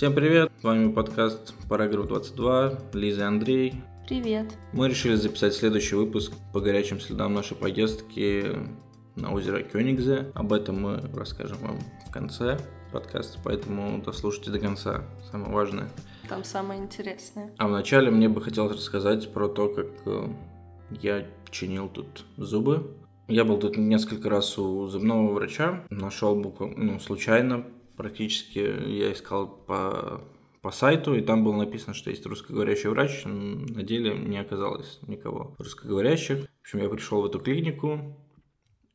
[0.00, 3.74] Всем привет, с вами подкаст Параграф 22, Лиза и Андрей.
[4.08, 4.46] Привет.
[4.72, 8.46] Мы решили записать следующий выпуск по горячим следам нашей поездки
[9.16, 10.32] на озеро Кёнигзе.
[10.34, 12.58] Об этом мы расскажем вам в конце
[12.94, 15.90] подкаста, поэтому дослушайте до конца, самое важное.
[16.30, 17.52] Там самое интересное.
[17.58, 20.28] А вначале мне бы хотелось рассказать про то, как э,
[21.02, 22.96] я чинил тут зубы.
[23.28, 29.48] Я был тут несколько раз у зубного врача, нашел буквально, ну, случайно практически, я искал
[29.48, 30.22] по,
[30.62, 35.54] по сайту, и там было написано, что есть русскоговорящий врач, на деле не оказалось никого
[35.58, 36.46] русскоговорящих.
[36.46, 38.16] В общем, я пришел в эту клинику,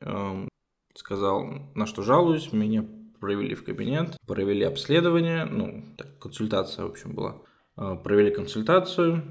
[0.02, 0.50] эм,
[0.96, 1.46] сказал,
[1.76, 2.86] на что жалуюсь, меня
[3.20, 7.42] провели в кабинет, провели обследование, ну, так, консультация, в общем, была.
[7.78, 9.24] Э, провели консультацию,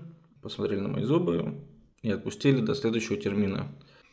[0.43, 1.61] посмотрели на мои зубы
[2.03, 3.69] и отпустили до следующего термина.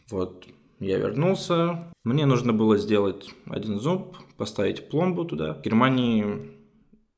[0.10, 0.46] Вот,
[0.82, 1.94] я вернулся.
[2.04, 5.54] Мне нужно было сделать один зуб, поставить пломбу туда.
[5.54, 6.60] В Германии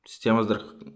[0.06, 0.44] система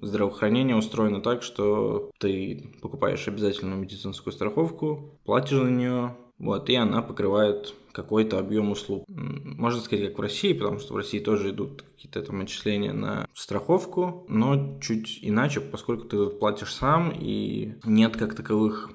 [0.02, 7.02] здравоохранения устроена так, что ты покупаешь обязательную медицинскую страховку, платишь за нее, вот, и она
[7.02, 9.06] покрывает какой-то объем услуг.
[9.08, 13.28] Можно сказать, как в России, потому что в России тоже идут какие-то там отчисления на
[13.34, 18.92] страховку, но чуть иначе, поскольку ты платишь сам, и нет как таковых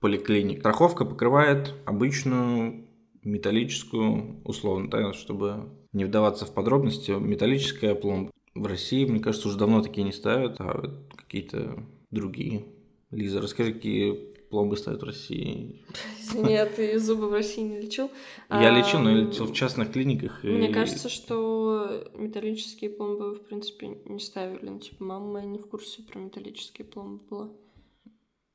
[0.00, 0.60] поликлиник.
[0.60, 2.81] Страховка покрывает обычную
[3.22, 8.30] металлическую, условно, да, чтобы не вдаваться в подробности, металлическая пломба.
[8.54, 12.66] В России, мне кажется, уже давно такие не ставят, а какие-то другие.
[13.10, 15.82] Лиза, расскажи, какие пломбы ставят в России?
[16.20, 18.10] Извини, а ты зубы в России не лечил?
[18.50, 20.44] Я лечил, но я лечил в частных клиниках.
[20.44, 24.68] Мне кажется, что металлические пломбы, в принципе, не ставили.
[24.68, 27.50] Ну, типа, мама моя не в курсе про металлические пломбы была.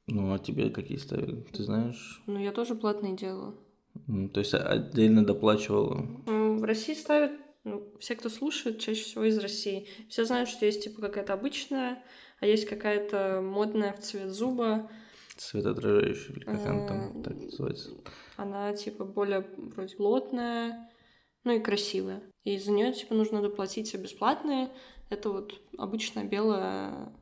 [0.06, 2.22] Ну, а тебе какие ставили, ты знаешь?
[2.28, 3.56] Ну, я тоже платные делала.
[4.08, 6.08] То есть отдельно доплачивала?
[6.25, 7.31] В России ставят
[7.67, 9.88] ну, все, кто слушает, чаще всего из России.
[10.09, 12.02] Все знают, что есть типа какая-то обычная,
[12.39, 14.89] а есть какая-то модная в цвет зуба.
[15.36, 17.91] Светоотражающая, или как она там так называется?
[18.38, 20.89] Она типа более вроде плотная,
[21.43, 22.23] ну и красивая.
[22.45, 24.70] И за нее типа нужно доплатить все бесплатные.
[25.09, 27.14] Это вот обычная белая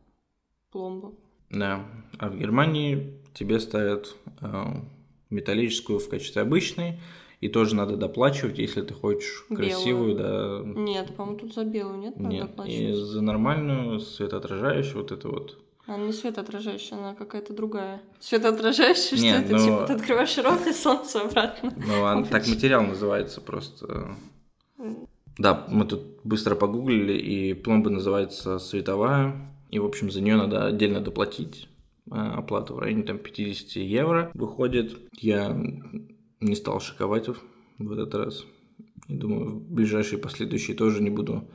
[0.72, 1.16] пломба.
[1.50, 1.86] Да,
[2.20, 4.64] а в Германии тебе ставят э,
[5.30, 7.00] металлическую в качестве обычной,
[7.42, 9.70] и тоже надо доплачивать, если ты хочешь белую.
[9.70, 10.62] красивую, да.
[10.64, 12.52] Нет, по-моему, тут за белую нет, надо нет.
[12.68, 15.58] И за нормальную, светоотражающую, вот это вот.
[15.88, 18.02] Она не светоотражающая, она какая-то другая.
[18.20, 19.52] Светоотражающая, что это?
[19.52, 19.60] Ну...
[19.60, 21.74] Типа ты открываешь рот и солнце обратно.
[21.88, 24.16] Ну, он, так материал называется просто.
[25.38, 29.52] Да, мы тут быстро погуглили, и пломба называется световая.
[29.70, 31.68] И, в общем, за нее надо отдельно доплатить.
[32.12, 34.98] А, оплата в районе там 50 евро выходит.
[35.14, 35.56] Я
[36.40, 37.28] не стал шиковать
[37.78, 38.46] в этот раз.
[39.08, 41.50] И думаю, в ближайшие последующие тоже не буду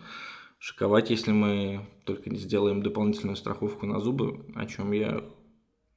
[0.59, 5.25] шиковать, если мы только не сделаем дополнительную страховку на зубы, о чем я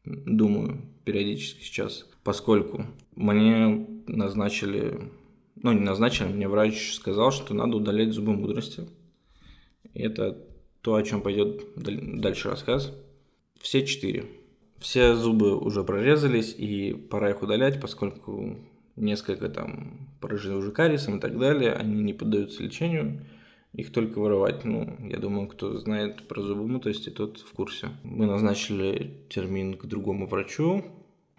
[0.06, 2.85] думаю периодически сейчас, поскольку
[3.16, 5.12] мне назначили,
[5.56, 8.88] ну не назначили, мне врач сказал, что надо удалять зубы мудрости.
[9.94, 10.38] И это
[10.81, 12.94] то, о чем пойдет дальше рассказ.
[13.59, 14.25] Все четыре.
[14.84, 18.58] Все зубы уже прорезались, и пора их удалять, поскольку
[18.98, 23.26] несколько там поражены уже кариесом и так далее, они не поддаются лечению,
[23.72, 24.66] их только вырывать.
[24.66, 27.92] Ну, я думаю, кто знает про зубомутости, тот в курсе.
[28.04, 30.84] Мы назначили термин к другому врачу,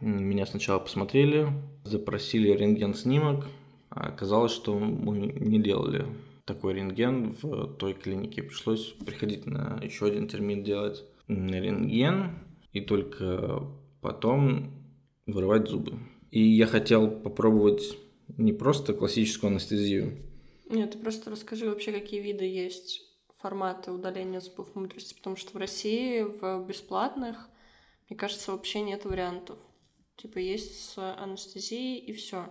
[0.00, 1.46] меня сначала посмотрели,
[1.84, 3.44] запросили рентген-снимок,
[3.90, 6.06] а оказалось, что мы не делали
[6.46, 8.42] такой рентген в той клинике.
[8.42, 12.38] Пришлось приходить на еще один термин делать рентген
[12.74, 13.66] и только
[14.02, 14.70] потом
[15.26, 15.98] вырывать зубы.
[16.30, 17.96] И я хотел попробовать
[18.36, 20.18] не просто классическую анестезию.
[20.68, 23.00] Нет, ты просто расскажи вообще, какие виды есть
[23.38, 27.48] форматы удаления зубов мудрости, потому что в России в бесплатных,
[28.08, 29.58] мне кажется, вообще нет вариантов.
[30.16, 32.46] Типа есть с анестезией и все.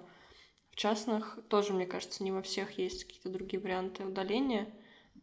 [0.72, 4.74] В частных тоже, мне кажется, не во всех есть какие-то другие варианты удаления.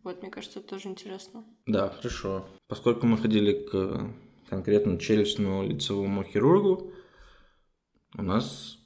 [0.02, 1.44] Вот, мне кажется, это тоже интересно.
[1.66, 2.46] Да, хорошо.
[2.68, 4.12] Поскольку мы ходили к
[4.50, 6.92] конкретно челюстному лицевому хирургу,
[8.18, 8.78] у нас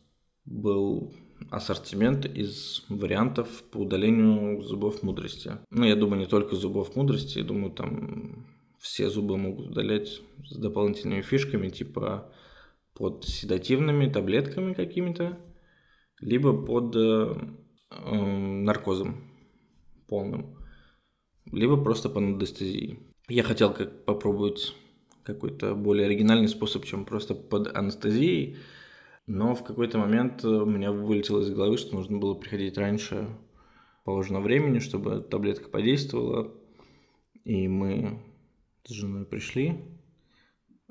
[0.45, 1.15] был
[1.51, 5.53] ассортимент из вариантов по удалению зубов мудрости.
[5.71, 8.47] Ну, я думаю, не только зубов мудрости, я думаю, там
[8.79, 12.31] все зубы могут удалять с дополнительными фишками, типа
[12.93, 15.39] под седативными таблетками какими-то,
[16.21, 17.35] либо под э,
[17.91, 19.25] эм, наркозом
[20.07, 20.59] полным,
[21.51, 22.99] либо просто по анестезии.
[23.29, 24.75] Я хотел как попробовать
[25.25, 28.57] какой-то более оригинальный способ, чем просто под анестезией.
[29.27, 33.27] Но в какой-то момент у меня вылетело из головы, что нужно было приходить раньше
[34.05, 36.53] положенного времени, чтобы таблетка подействовала.
[37.45, 38.21] И мы
[38.85, 39.81] с женой пришли.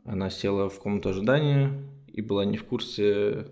[0.04, 3.48] Она села в комнату ожидания и была не в курсе,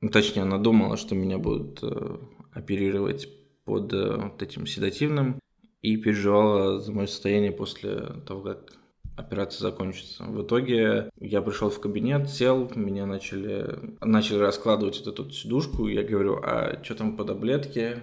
[0.00, 2.18] ну, точнее, она думала, что меня будут э,
[2.52, 3.28] оперировать
[3.64, 5.40] под э, вот этим седативным
[5.82, 8.77] и переживала за мое состояние после того, как
[9.18, 10.24] операция закончится.
[10.24, 16.02] В итоге я пришел в кабинет, сел, меня начали, начали раскладывать вот эту сидушку, я
[16.02, 18.02] говорю, а что там по таблетке?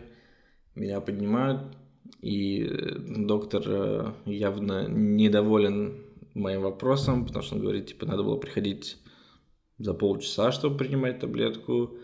[0.75, 1.61] Меня поднимают,
[2.21, 2.69] и
[3.07, 6.01] доктор э, явно недоволен
[6.33, 8.97] моим вопросом, потому что он говорит, типа, надо было приходить
[9.77, 11.95] за полчаса, чтобы принимать таблетку.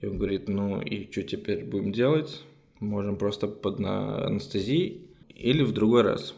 [0.00, 2.42] И он говорит, ну и что теперь будем делать?
[2.80, 6.34] Можем просто под анестезией или в другой раз.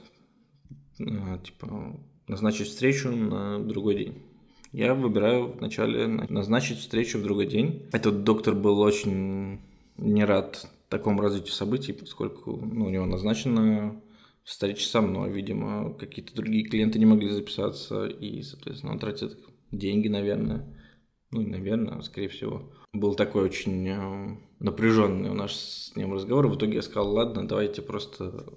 [1.01, 4.23] А, типа, назначить встречу на другой день.
[4.73, 7.89] Я выбираю вначале назначить встречу в другой день.
[7.93, 9.61] Этот доктор был очень
[9.97, 14.01] не рад такому развитию событий, поскольку ну, у него назначено
[14.43, 19.39] встреча со мной, видимо, какие-то другие клиенты не могли записаться, и, соответственно, он тратит
[19.71, 20.65] деньги, наверное.
[21.31, 22.73] Ну, наверное, скорее всего.
[22.93, 26.47] Был такой очень э, напряженный у нас с ним разговор.
[26.47, 28.53] В итоге я сказал, ладно, давайте просто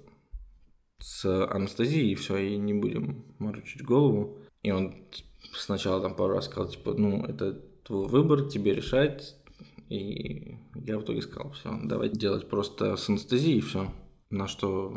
[0.98, 4.38] с анестезией и все, и не будем морочить голову.
[4.62, 4.94] И он
[5.52, 7.52] сначала там пару раз сказал, типа, ну, это
[7.84, 9.36] твой выбор, тебе решать.
[9.88, 13.90] И я в итоге сказал, все, давайте делать просто с анестезией и все.
[14.30, 14.92] На что,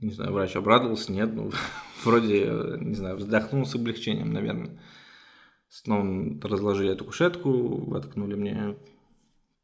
[0.00, 1.50] не знаю, врач обрадовался, нет, ну,
[2.04, 4.78] вроде, не знаю, вздохнул с облегчением, наверное.
[5.68, 8.76] Снова разложили эту кушетку, воткнули мне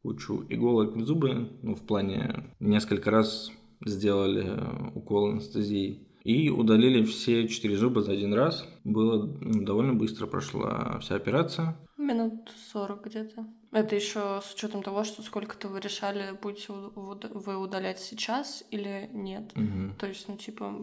[0.02, 3.50] кучу иголок в зубы, ну, в плане несколько раз
[3.84, 4.58] сделали
[4.94, 8.66] укол анестезии и удалили все четыре зуба за один раз.
[8.84, 11.76] Было довольно быстро прошла вся операция.
[11.96, 13.46] Минут сорок где-то.
[13.72, 19.52] Это еще с учетом того, что сколько-то вы решали, будете вы удалять сейчас или нет.
[19.54, 19.96] Угу.
[19.98, 20.74] То есть, ну, типа,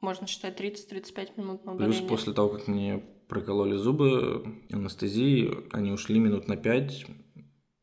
[0.00, 1.98] можно считать 30-35 минут на удаление.
[1.98, 7.06] Плюс после того, как мне прокололи зубы анестезии, они ушли минут на 5,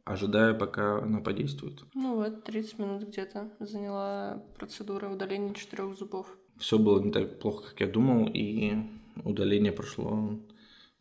[0.05, 1.83] ожидая, пока она подействует.
[1.94, 6.27] Ну вот, 30 минут где-то заняла процедура удаления четырех зубов.
[6.57, 8.73] Все было не так плохо, как я думал, и
[9.23, 10.39] удаление прошло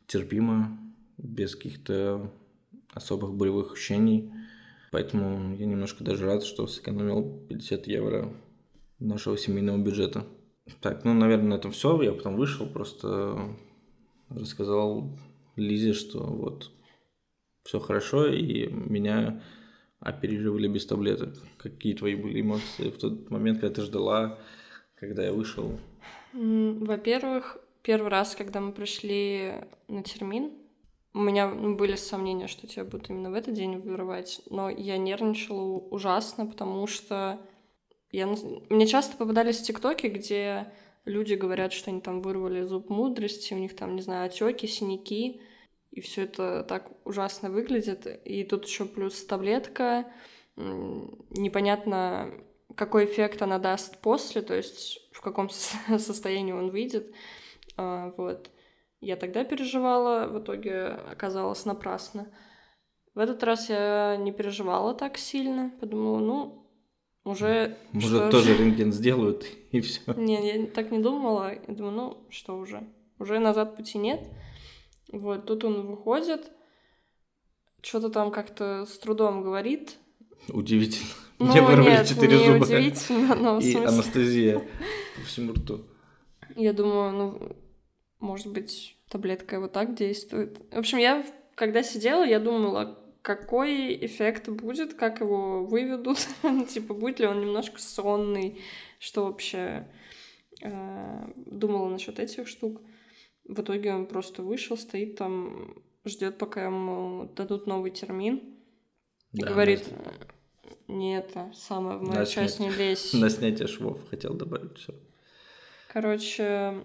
[0.06, 0.78] терпимо,
[1.18, 2.32] без каких-то
[2.92, 4.32] особых болевых ощущений.
[4.90, 8.32] Поэтому я немножко даже рад, что сэкономил 50 евро
[8.98, 10.26] нашего семейного бюджета.
[10.80, 12.00] Так, ну, наверное, на этом все.
[12.02, 13.56] Я потом вышел, просто
[14.28, 15.10] рассказал
[15.56, 16.70] Лизе, что вот
[17.64, 19.42] все хорошо, и меня
[20.00, 21.34] оперировали без таблеток.
[21.58, 24.38] Какие твои были эмоции в тот момент, когда ты ждала,
[24.96, 25.78] когда я вышел?
[26.32, 29.52] Во-первых, первый раз, когда мы пришли
[29.88, 30.52] на термин,
[31.14, 34.96] у меня ну, были сомнения, что тебя будут именно в этот день вырывать, но я
[34.96, 37.38] нервничала ужасно, потому что
[38.10, 38.26] я...
[38.70, 40.72] мне часто попадались тиктоки, где
[41.04, 45.40] люди говорят, что они там вырвали зуб мудрости, у них там, не знаю, отеки, синяки,
[45.92, 48.06] и все это так ужасно выглядит.
[48.24, 50.10] И тут еще плюс таблетка,
[50.56, 52.32] непонятно,
[52.74, 55.48] какой эффект она даст после, то есть в каком
[55.98, 57.14] состоянии он выйдет.
[57.76, 58.50] А, вот.
[59.00, 62.32] Я тогда переживала, в итоге оказалось напрасно.
[63.14, 66.66] В этот раз я не переживала так сильно, подумала, ну,
[67.24, 67.76] уже...
[67.92, 70.00] Может, тоже рентген сделают, и все.
[70.14, 71.52] Не, я так не думала.
[71.52, 72.84] Я думаю, ну, что уже?
[73.18, 74.20] Уже назад пути нет.
[75.12, 76.50] Вот, тут он выходит,
[77.82, 79.96] что-то там как-то с трудом говорит.
[80.48, 81.08] Удивительно.
[81.38, 82.64] Ну, Мне вырвали четыре зуба.
[82.64, 84.60] удивительно, но И анестезия
[85.16, 85.80] по всему рту.
[86.54, 87.56] Я думаю, ну,
[88.20, 90.60] может быть, таблетка вот так действует.
[90.70, 91.26] В общем, я,
[91.56, 96.18] когда сидела, я думала, какой эффект будет, как его выведут,
[96.68, 98.60] типа, будет ли он немножко сонный,
[99.00, 99.88] что вообще
[100.60, 102.80] э, думала насчет этих штук.
[103.44, 108.40] В итоге он просто вышел, стоит там, ждет, пока ему дадут новый термин.
[109.32, 109.84] Да, говорит,
[110.88, 113.12] не это, самое в мою часть не лезь.
[113.14, 114.94] На снятие швов хотел добавить все.
[115.88, 116.84] Короче,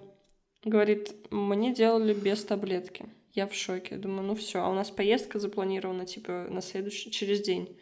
[0.64, 3.06] говорит, мне делали без таблетки.
[3.34, 3.98] Я в шоке.
[3.98, 7.78] Думаю, ну все, а у нас поездка запланирована, типа, на следующий, через день.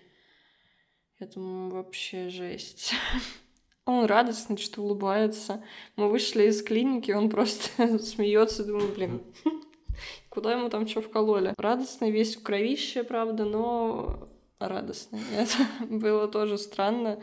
[1.20, 2.94] Я думаю, вообще жесть.
[3.86, 5.64] Он радостный, что улыбается.
[5.96, 9.22] Мы вышли из клиники, он просто смеется, думаю, блин,
[10.30, 11.54] куда ему там что вкололи?
[11.58, 14.28] Радостный, весь в кровище, правда, но
[14.60, 15.20] радостный.
[15.36, 17.22] Это было тоже странно.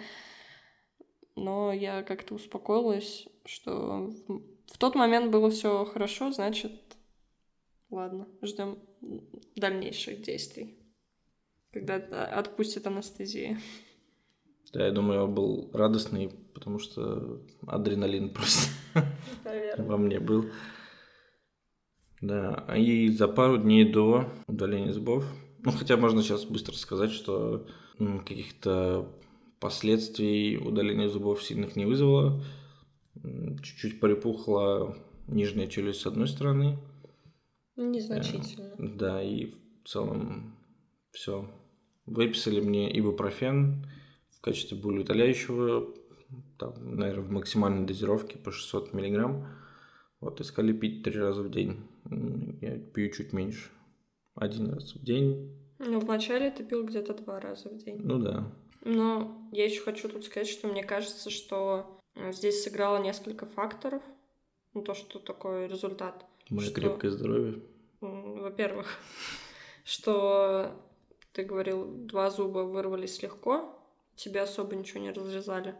[1.34, 4.10] Но я как-то успокоилась, что
[4.66, 6.72] в тот момент было все хорошо, значит,
[7.92, 8.78] Ладно, ждем
[9.54, 10.78] дальнейших действий,
[11.72, 13.60] когда отпустит анестезия.
[14.72, 18.70] Да, я думаю, я был радостный, потому что адреналин просто
[19.78, 20.46] во мне был.
[22.20, 25.24] Да, и за пару дней до удаления зубов,
[25.64, 27.66] ну, хотя можно сейчас быстро сказать, что
[27.98, 29.08] каких-то
[29.60, 32.42] последствий удаления зубов сильных не вызвало.
[33.62, 34.96] Чуть-чуть припухла
[35.28, 36.78] нижняя челюсть с одной стороны,
[37.76, 38.74] Незначительно.
[38.78, 40.56] да, и в целом
[41.12, 41.48] все.
[42.06, 43.86] Выписали мне ибупрофен
[44.42, 45.94] в качестве болеутоляющего,
[46.58, 49.46] там, наверное, в максимальной дозировке по 600 миллиграмм.
[50.20, 51.86] Вот, искали пить три раза в день.
[52.60, 53.70] Я пью чуть меньше.
[54.34, 55.56] Один раз в день.
[55.78, 58.00] Ну, вначале ты пил где-то два раза в день.
[58.02, 58.52] Ну да.
[58.84, 64.02] Но я еще хочу тут сказать, что мне кажется, что э, здесь сыграло несколько факторов.
[64.74, 66.26] Ну, то, что такой результат.
[66.50, 66.74] Мое Что?
[66.74, 67.62] крепкое здоровье.
[68.00, 68.88] Во-первых,
[69.84, 70.72] что
[71.32, 73.78] ты говорил, два зуба вырвались легко,
[74.22, 75.74] тебе особо ничего не разрезали.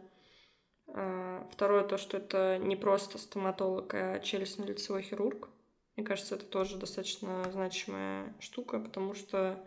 [0.87, 5.49] А, Второе, то, что это не просто стоматолог, а челюстно-лицевой хирург.
[5.95, 9.63] Мне кажется, это тоже достаточно значимая штука, потому что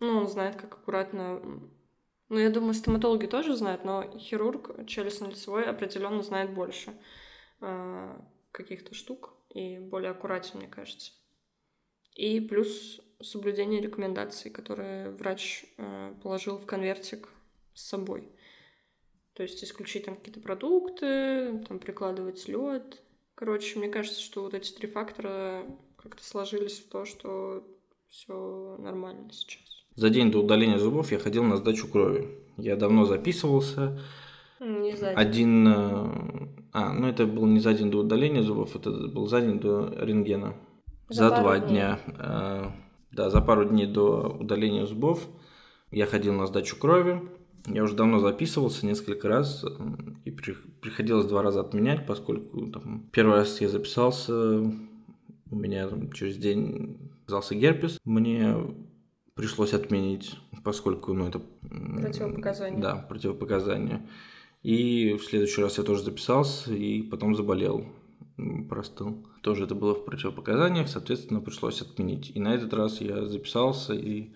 [0.00, 1.40] ну, он знает, как аккуратно...
[2.28, 6.92] Ну, я думаю, стоматологи тоже знают, но хирург челюстно-лицевой определенно знает больше
[7.60, 8.20] а,
[8.52, 11.12] каких-то штук и более аккуратен, мне кажется.
[12.14, 17.28] И плюс соблюдение рекомендаций, которые врач э, положил в конвертик
[17.76, 18.28] с собой.
[19.34, 23.02] То есть исключить там какие-то продукты, там прикладывать лед.
[23.34, 25.62] Короче, мне кажется, что вот эти три фактора
[25.96, 27.62] как-то сложились в то, что
[28.08, 29.62] все нормально сейчас.
[29.94, 32.28] За день до удаления зубов я ходил на сдачу крови.
[32.56, 34.00] Я давно записывался.
[34.60, 35.18] Не знаю.
[35.18, 35.68] Один...
[35.68, 39.58] э, А, ну это был не за день до удаления зубов, это был за день
[39.60, 40.54] до рентгена.
[41.10, 41.68] За За, два дней.
[41.68, 42.00] дня.
[42.06, 42.70] э,
[43.12, 45.26] Да, за пару дней до удаления зубов
[45.90, 47.20] я ходил на сдачу крови.
[47.66, 49.64] Я уже давно записывался несколько раз,
[50.24, 54.60] и при- приходилось два раза отменять, поскольку там, первый раз я записался,
[55.50, 57.98] у меня там, через день оказался герпес.
[58.04, 58.56] Мне
[59.34, 61.40] пришлось отменить, поскольку ну, это...
[62.00, 62.80] Противопоказание.
[62.80, 64.08] Да, противопоказание.
[64.62, 67.86] И в следующий раз я тоже записался, и потом заболел,
[68.68, 69.24] простыл.
[69.42, 72.32] Тоже это было в противопоказаниях, соответственно, пришлось отменить.
[72.34, 74.30] И на этот раз я записался и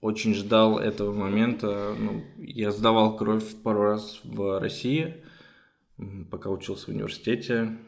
[0.00, 1.94] очень ждал этого момента.
[1.98, 5.22] Ну, я сдавал кровь пару раз в России,
[6.30, 7.78] пока учился в университете.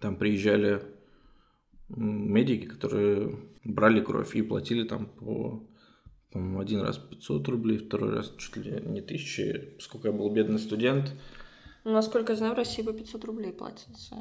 [0.00, 0.82] Там приезжали
[1.88, 5.66] медики, которые брали кровь и платили там по,
[6.30, 9.76] по-моему, один раз 500 рублей, второй раз чуть ли не тысячи.
[9.80, 11.12] Сколько я был бедный студент.
[11.84, 14.16] Ну, насколько я знаю, в России по 500 рублей платят за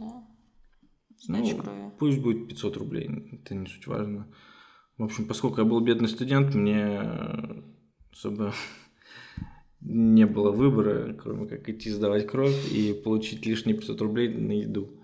[1.17, 1.91] сдачу Ну, крови.
[1.99, 4.27] Пусть будет 500 рублей, это не суть важно.
[5.00, 7.01] В общем, поскольку я был бедный студент, мне
[8.12, 8.53] особо
[9.79, 15.01] не было выбора, кроме как идти сдавать кровь и получить лишние 500 рублей на еду.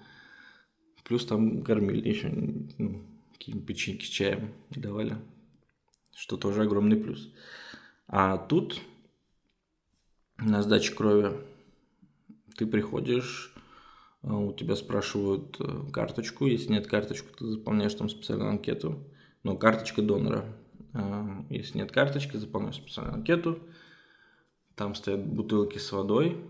[1.06, 5.16] Плюс там кормили еще ну, какие-нибудь печеньки чаем давали,
[6.14, 7.32] что тоже огромный плюс.
[8.08, 8.82] А тут
[10.38, 11.38] на сдаче крови
[12.58, 13.56] ты приходишь,
[14.24, 19.02] а, у тебя спрашивают э, карточку, если нет карточку, ты заполняешь там специальную анкету,
[19.46, 20.44] ну, карточка донора.
[20.94, 23.60] А, Если нет карточки, заполняешь специальную анкету,
[24.76, 26.44] там стоят бутылки с водой,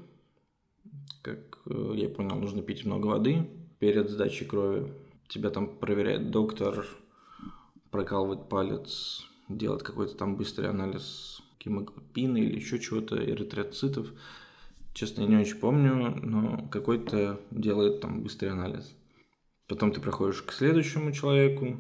[1.22, 3.50] как э, я понял, нужно пить много воды
[3.80, 4.94] перед сдачей крови.
[5.28, 6.88] Тебя там проверяет доктор,
[7.92, 14.08] прокалывает палец, делает какой-то там быстрый анализ гемоглобина или еще чего-то, эритроцитов.
[14.94, 18.96] Честно, я не очень помню, но какой-то делает там быстрый анализ.
[19.68, 21.78] Потом ты проходишь к следующему человеку,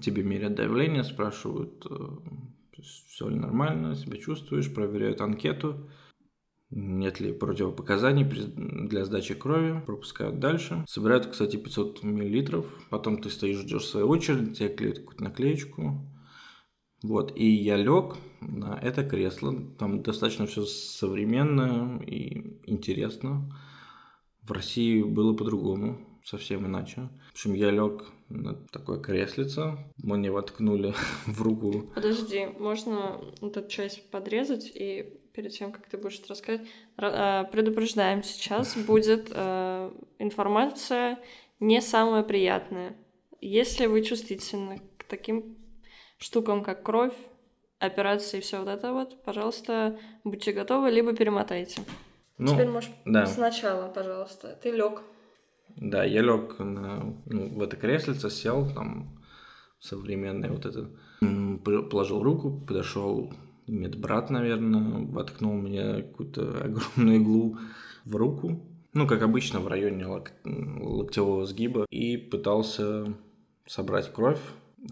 [0.00, 1.86] тебе меряют давление, спрашивают,
[3.08, 5.88] все ли нормально, себя чувствуешь, проверяют анкету,
[6.70, 10.84] нет ли противопоказаний для сдачи крови, пропускают дальше.
[10.88, 16.10] Собирают, кстати, 500 миллилитров, потом ты стоишь, ждешь своей очереди, тебе клеят какую-то наклеечку.
[17.02, 23.54] Вот, и я лег на это кресло, там достаточно все современно и интересно.
[24.42, 27.08] В России было по-другому, совсем иначе.
[27.28, 30.94] В общем, я лег на такое креслице, мне воткнули
[31.26, 36.62] в руку Подожди, можно эту часть подрезать и перед тем, как ты будешь это рассказать,
[36.96, 41.18] ра- э, предупреждаем, сейчас будет э, информация
[41.60, 42.96] не самая приятная.
[43.40, 45.56] Если вы чувствительны к таким
[46.18, 47.14] штукам, как кровь,
[47.78, 51.82] операции и все вот это вот, пожалуйста, будьте готовы, либо перемотайте.
[52.38, 53.26] Ну, Теперь можешь да.
[53.26, 54.58] сначала, пожалуйста.
[54.62, 55.02] Ты лег.
[55.76, 59.20] Да, я лег на, ну, в это креслице, сел, там
[59.80, 60.88] современное вот это,
[61.64, 63.32] положил руку, подошел
[63.66, 67.58] медбрат, наверное, воткнул мне какую-то огромную иглу
[68.04, 68.62] в руку,
[68.94, 70.30] ну, как обычно, в районе лок...
[70.44, 73.12] локтевого сгиба, и пытался
[73.66, 74.40] собрать кровь.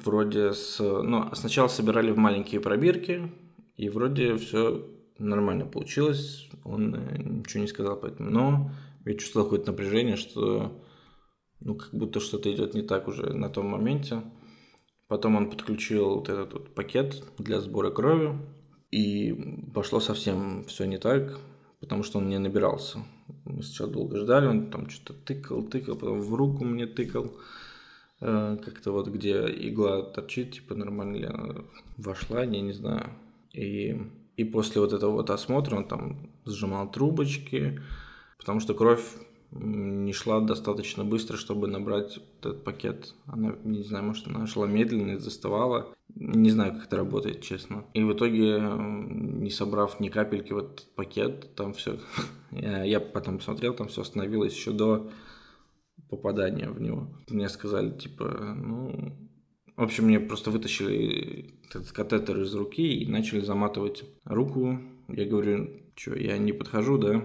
[0.05, 0.81] Вроде с...
[0.81, 3.31] Ну, сначала собирали в маленькие пробирки,
[3.77, 4.85] и вроде все
[5.19, 6.49] нормально получилось.
[6.65, 8.31] Он э, ничего не сказал поэтому.
[8.31, 8.71] Но
[9.05, 10.83] я чувствовал какое-то напряжение, что
[11.61, 14.23] ну, как будто что-то идет не так уже на том моменте.
[15.09, 18.39] Потом он подключил вот этот вот пакет для сбора крови,
[18.91, 19.33] и
[19.75, 21.39] пошло совсем все не так,
[21.81, 22.99] потому что он не набирался.
[23.45, 27.33] Мы сначала долго ждали, он там что-то тыкал, тыкал, потом в руку мне тыкал.
[28.21, 31.65] Э, как-то вот где игла торчит, типа нормально ли она
[31.97, 33.11] вошла, я не знаю.
[33.53, 34.01] И,
[34.37, 37.81] и после вот этого вот осмотра он там сжимал трубочки,
[38.43, 39.05] потому что кровь
[39.53, 43.15] не шла достаточно быстро, чтобы набрать этот пакет.
[43.27, 45.95] Она, не знаю, может, она шла медленно и заставала.
[46.17, 47.85] Не знаю, как это работает, честно.
[47.95, 52.01] И в итоге, не собрав ни капельки в этот пакет, там все...
[52.51, 55.11] я, потом посмотрел, там все остановилось еще до
[56.11, 57.09] попадания в него.
[57.29, 59.17] Мне сказали, типа, ну...
[59.77, 64.79] В общем, мне просто вытащили этот катетер из руки и начали заматывать руку.
[65.09, 67.25] Я говорю, что, я не подхожу, да?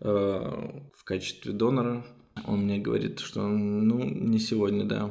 [0.00, 2.06] Э, в качестве донора.
[2.46, 5.10] Он мне говорит, что ну не сегодня, да,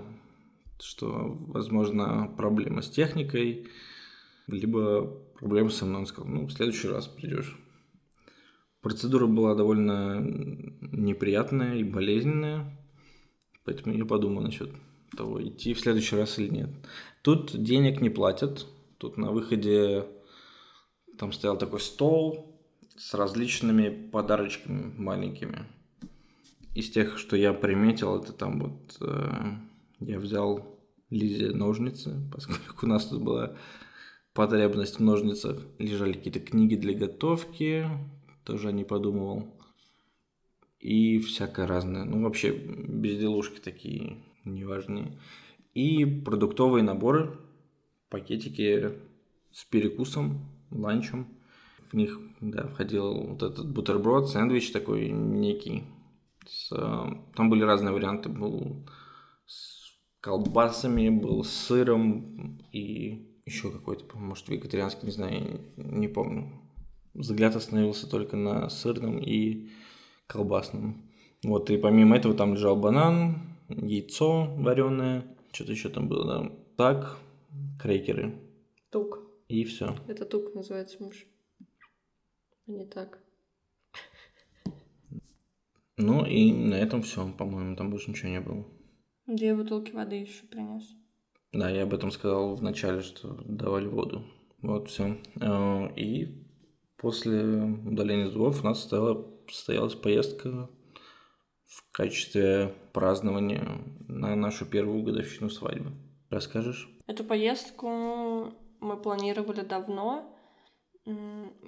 [0.79, 3.67] что возможно проблема с техникой,
[4.48, 5.06] либо
[5.39, 6.01] проблема со мной.
[6.01, 7.58] Он сказал, ну в следующий раз придешь.
[8.82, 12.79] Процедура была довольно неприятная и болезненная,
[13.65, 14.70] поэтому я подумал насчет
[15.17, 16.70] того, идти в следующий раз или нет.
[17.24, 18.65] Тут денег не платят,
[19.00, 20.06] тут на выходе
[21.17, 22.56] там стоял такой стол,
[22.98, 25.66] с различными подарочками маленькими.
[26.74, 29.30] Из тех, что я приметил, это там вот э,
[30.00, 33.56] я взял Лизе ножницы, поскольку у нас тут была
[34.34, 35.60] потребность в ножницах.
[35.80, 37.88] Лежали какие-то книги для готовки,
[38.44, 39.56] тоже не подумывал.
[40.80, 42.04] И всякое разное.
[42.04, 45.20] Ну, вообще, безделушки такие неважные.
[45.74, 47.40] И продуктовые наборы,
[48.10, 48.94] пакетики
[49.51, 51.27] с перекусом, ланчем–
[51.91, 55.83] в них да, входил вот этот бутерброд, сэндвич такой некий.
[56.45, 56.69] С,
[57.35, 58.29] там были разные варианты.
[58.29, 58.87] Был
[59.45, 66.61] с колбасами, был с сыром и еще какой-то, может, вегетарианский, не знаю, не помню.
[67.13, 69.69] Взгляд остановился только на сырном и
[70.27, 71.09] колбасном.
[71.43, 76.51] Вот, и помимо этого там лежал банан, яйцо вареное, что-то еще там было, да.
[76.75, 77.17] Так,
[77.81, 78.35] крекеры.
[78.91, 79.19] Тук.
[79.47, 79.95] И все.
[80.07, 81.25] Это тук называется, муж
[82.68, 83.20] не так.
[85.98, 88.66] Ну и на этом все, по-моему, там больше ничего не было.
[89.25, 90.84] Две бутылки воды еще принес.
[91.51, 94.24] Да, я об этом сказал в начале, что давали воду.
[94.62, 95.18] Вот все.
[95.42, 96.46] А, и
[96.98, 100.70] после удаления зубов у нас стояла, состоялась поездка
[101.66, 105.92] в качестве празднования на нашу первую годовщину свадьбы.
[106.30, 106.90] Расскажешь?
[107.08, 110.36] Эту поездку мы планировали давно,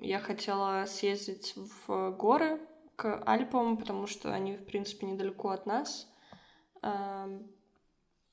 [0.01, 2.59] я хотела съездить в горы
[2.95, 6.07] к Альпам, потому что они, в принципе, недалеко от нас.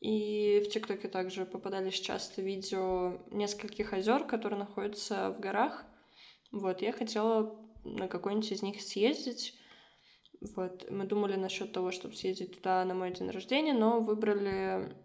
[0.00, 5.84] И в ТикТоке также попадались часто видео нескольких озер, которые находятся в горах.
[6.52, 9.54] Вот, я хотела на какой-нибудь из них съездить.
[10.54, 14.96] Вот, мы думали насчет того, чтобы съездить туда на мой день рождения, но выбрали,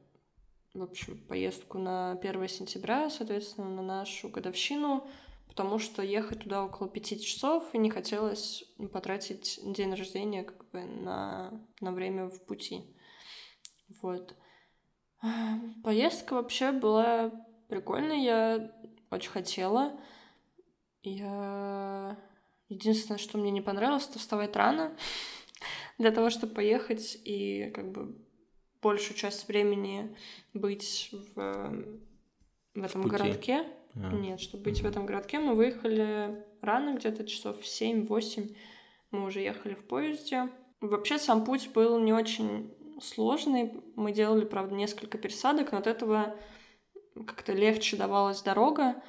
[0.74, 5.08] в общем, поездку на 1 сентября, соответственно, на нашу годовщину,
[5.52, 10.86] потому что ехать туда около пяти часов, и не хотелось потратить день рождения как бы
[10.86, 12.96] на, на время в пути.
[14.02, 14.34] Вот.
[15.84, 17.32] Поездка вообще была
[17.68, 18.72] прикольная, я
[19.12, 20.00] очень хотела.
[21.04, 22.18] Я...
[22.70, 24.96] Единственное, что мне не понравилось, это вставать рано
[25.98, 28.16] для того, чтобы поехать и как бы
[28.82, 30.16] большую часть времени
[30.54, 31.76] быть в,
[32.74, 33.68] в этом в городке.
[33.96, 34.12] А.
[34.14, 38.56] Нет, чтобы быть в этом городке, мы выехали рано, где-то часов в 7-8.
[39.12, 40.50] Мы уже ехали в поезде.
[40.80, 43.84] Вообще сам путь был не очень сложный.
[43.96, 46.36] Мы делали, правда, несколько пересадок, но от этого
[47.28, 49.02] как-то легче давалась дорога,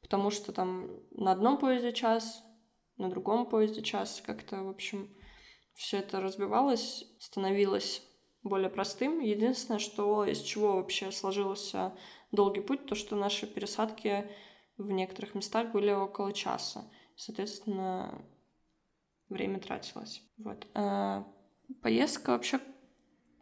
[0.00, 2.42] потому что там на одном поезде час,
[2.96, 5.14] на другом поезде час, как-то, в общем,
[5.74, 8.02] все это разбивалось, становилось
[8.42, 9.20] более простым.
[9.20, 11.96] Единственное, что из чего вообще сложился
[12.32, 14.30] долгий путь, то что наши пересадки
[14.76, 16.90] в некоторых местах были около часа.
[17.16, 18.22] Соответственно,
[19.28, 20.22] время тратилось.
[20.38, 20.66] Вот.
[20.74, 21.26] А
[21.82, 22.60] поездка вообще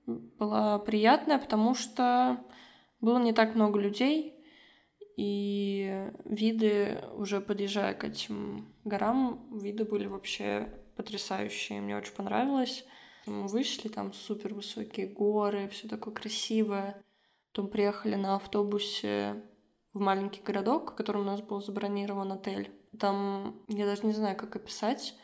[0.06, 2.44] была приятная, потому что
[3.00, 4.34] было не так много людей,
[5.16, 11.80] И виды, уже подъезжая к этим горам, виды были вообще потрясающие.
[11.80, 12.84] Мне очень понравилось.
[13.26, 17.02] Мы вышли, там супер высокие горы, все такое красивое.
[17.54, 19.40] Потом приехали на автобусе
[19.92, 22.72] в маленький городок, в котором у нас был забронирован отель.
[22.98, 25.14] Там, я даже не знаю, как описать,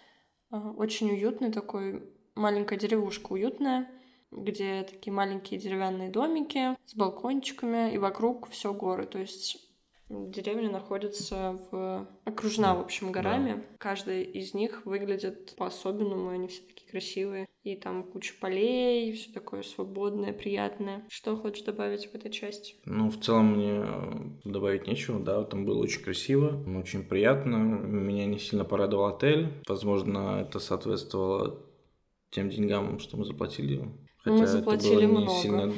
[0.50, 3.90] а, очень уютный такой, маленькая деревушка уютная,
[4.30, 9.06] где такие маленькие деревянные домики с балкончиками, и вокруг все горы.
[9.06, 9.68] То есть
[10.10, 12.08] Деревня находится в...
[12.24, 13.52] окружена, в общем, горами.
[13.52, 13.62] Да.
[13.78, 17.48] Каждая из них выглядит по-особенному, они все такие красивые.
[17.62, 21.04] И там куча полей, все такое свободное, приятное.
[21.08, 22.74] Что хочешь добавить в этой части?
[22.86, 27.56] Ну, в целом мне э, добавить нечего, да, там было очень красиво, очень приятно.
[27.56, 29.48] Меня не сильно порадовал отель.
[29.68, 31.62] Возможно, это соответствовало
[32.30, 33.88] тем деньгам, что мы заплатили.
[34.18, 35.40] Хотя мы заплатили это было не много.
[35.40, 35.72] сильно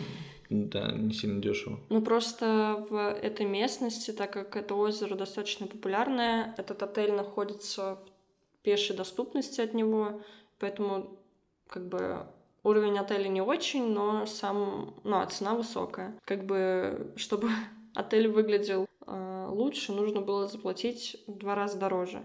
[0.53, 1.81] да, не сильно дешево.
[1.88, 8.62] Ну просто в этой местности, так как это озеро достаточно популярное, этот отель находится в
[8.62, 10.23] пешей доступности от него,
[10.59, 11.19] поэтому
[11.67, 12.27] как бы
[12.62, 16.19] уровень отеля не очень, но сам, ну, а цена высокая.
[16.25, 17.49] Как бы, чтобы
[17.95, 22.23] отель выглядел э, лучше, нужно было заплатить в два раза дороже.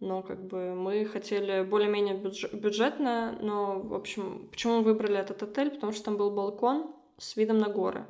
[0.00, 5.70] Но как бы мы хотели более-менее бюджетно, но, в общем, почему выбрали этот отель?
[5.70, 8.06] Потому что там был балкон, с видом на горы.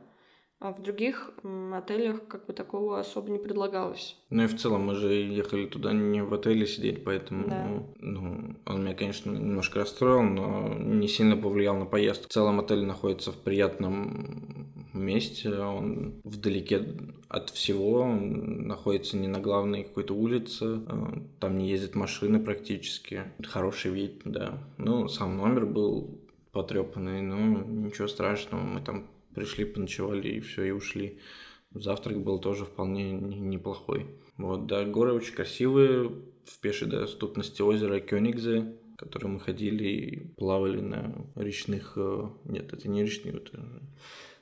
[0.61, 1.31] А в других
[1.75, 4.17] отелях как бы такого особо не предлагалось.
[4.31, 7.83] Ну и в целом мы же ехали туда не в отеле сидеть, поэтому да.
[7.99, 12.29] ну, он меня, конечно, немножко расстроил, но не сильно повлиял на поездку.
[12.29, 16.97] В целом отель находится в приятном месте, он вдалеке
[17.29, 21.07] от всего, он находится не на главной какой-то улице, э,
[21.41, 23.25] там не ездят машины практически.
[23.43, 24.59] Хороший вид, да.
[24.79, 26.24] Ну, сам номер был
[26.55, 31.19] потрепанный, но ничего страшного, мы там пришли, поночевали и все, и ушли.
[31.73, 34.07] Завтрак был тоже вполне неплохой.
[34.39, 36.09] Вот, да, горы очень красивые,
[36.45, 41.95] в пешей доступности озера Кёнигзе, в которое мы ходили и плавали на речных...
[41.97, 43.83] Э, нет, это не речные, это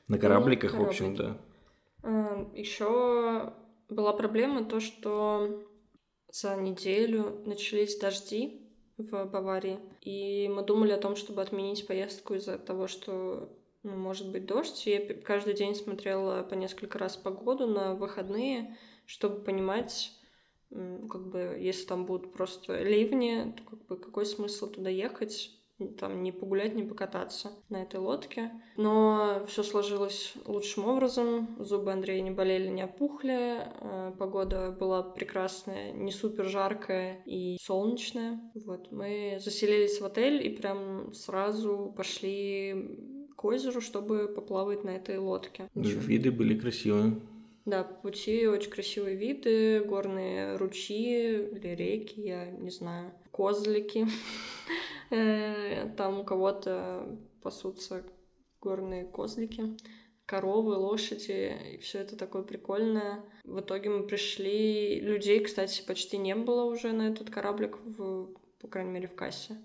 [0.08, 1.38] на корабликах, ну, в общем, да.
[2.02, 3.52] А, Еще
[3.88, 5.64] была проблема то, что
[6.30, 8.61] за неделю начались дожди,
[8.98, 9.78] в Баварии.
[10.00, 13.48] И мы думали о том, чтобы отменить поездку из-за того, что
[13.82, 14.86] ну, может быть дождь.
[14.86, 18.76] Я каждый день смотрела по несколько раз погоду на выходные,
[19.06, 20.12] чтобы понимать,
[20.70, 25.50] как бы, если там будут просто ливни, то как бы какой смысл туда ехать?
[25.88, 28.50] Там не погулять, не покататься на этой лодке.
[28.76, 31.56] Но все сложилось лучшим образом.
[31.58, 33.66] Зубы Андрея не болели, не опухли.
[33.80, 38.40] Э, погода была прекрасная, не супер жаркая и солнечная.
[38.54, 42.98] Вот мы заселились в отель и прям сразу пошли
[43.36, 45.68] к озеру, чтобы поплавать на этой лодке.
[45.74, 47.20] Виды были красивые.
[47.64, 54.06] Да, пути очень красивые виды, горные ручьи или реки, я не знаю, козлики.
[55.14, 57.06] Э, там у кого-то
[57.42, 58.02] пасутся
[58.62, 59.76] горные козлики,
[60.24, 63.22] коровы, лошади, и все это такое прикольное.
[63.44, 68.68] В итоге мы пришли, людей, кстати, почти не было уже на этот кораблик, в, по
[68.68, 69.62] крайней мере, в кассе.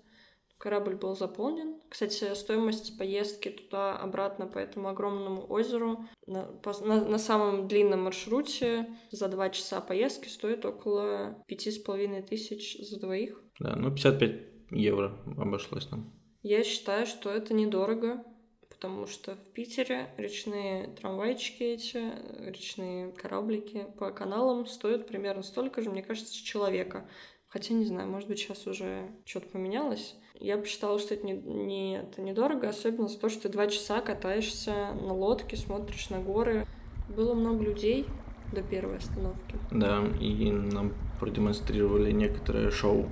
[0.58, 1.76] Корабль был заполнен.
[1.88, 8.88] Кстати, стоимость поездки туда-обратно по этому огромному озеру на, по, на, на самом длинном маршруте
[9.12, 13.40] за два часа поездки стоит около пяти с половиной тысяч за двоих.
[13.60, 14.32] Да, ну 55
[14.72, 16.12] евро обошлось нам.
[16.42, 18.24] Я считаю, что это недорого,
[18.68, 22.02] потому что в Питере речные трамвайчики эти,
[22.48, 27.08] речные кораблики по каналам стоят примерно столько же, мне кажется, человека.
[27.48, 30.14] Хотя, не знаю, может быть, сейчас уже что-то поменялось.
[30.40, 34.00] Я посчитала, что это не, не, это недорого, особенно за то, что ты два часа
[34.00, 36.64] катаешься на лодке, смотришь на горы.
[37.08, 38.06] Было много людей
[38.52, 39.56] до первой остановки.
[39.72, 43.08] Да, и нам продемонстрировали некоторое шоу.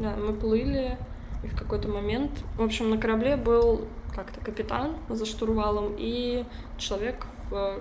[0.00, 0.96] Да, мы плыли,
[1.42, 2.30] и в какой-то момент...
[2.56, 6.44] В общем, на корабле был как-то капитан за штурвалом и
[6.78, 7.80] человек в,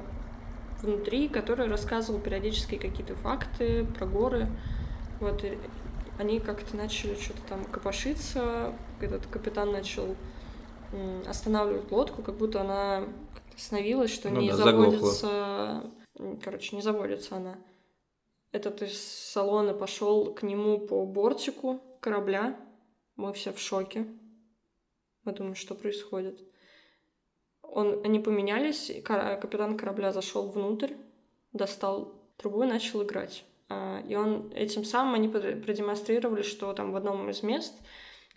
[0.82, 4.48] внутри, который рассказывал периодически какие-то факты про горы.
[5.20, 5.58] Вот, и
[6.18, 8.74] они как-то начали что-то там копошиться.
[9.00, 10.16] Этот капитан начал
[11.28, 13.08] останавливать лодку, как будто она
[13.56, 15.28] остановилась, что ну, не да, заводится...
[15.28, 16.40] Заглохла.
[16.44, 17.58] Короче, не заводится она.
[18.52, 22.56] Этот из салона пошел к нему по бортику, корабля.
[23.16, 24.06] Мы все в шоке.
[25.24, 26.40] Мы думаем, что происходит.
[27.64, 30.94] Он, они поменялись, и капитан корабля зашел внутрь,
[31.52, 33.46] достал трубу и начал играть.
[33.70, 37.74] А, и он этим самым они продемонстрировали, что там в одном из мест,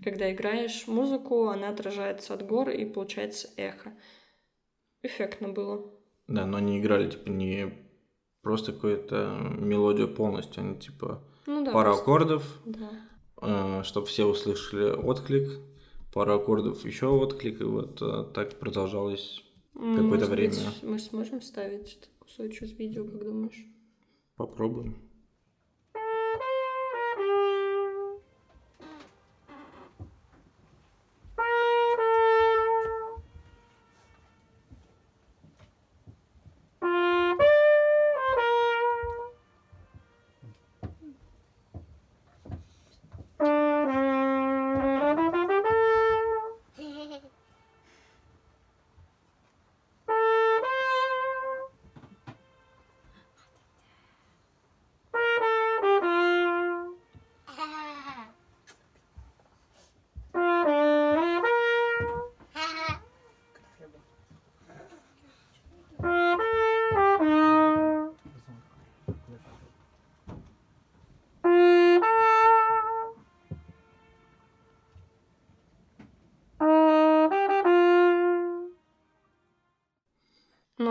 [0.03, 3.93] когда играешь музыку, она отражается от гор и получается эхо.
[5.03, 5.91] Эффектно было.
[6.27, 7.73] Да, но они играли типа не
[8.43, 11.73] просто какую-то мелодию полностью, не типа Ну да.
[11.73, 13.83] пара просто- аккордов, Да.
[13.85, 15.49] чтобы все услышали отклик,
[16.13, 19.43] пара аккордов, еще отклик, и вот э, так продолжалось
[19.79, 20.49] М, Какое-то время.
[20.55, 23.63] быть, мы сможем вставить этот кусочек из видео, как думаешь?
[24.37, 24.97] Попробуем.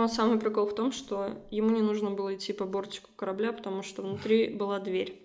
[0.06, 3.52] Ну, а самый прикол в том, что ему не нужно было идти по бортику корабля,
[3.52, 5.20] потому что внутри была дверь.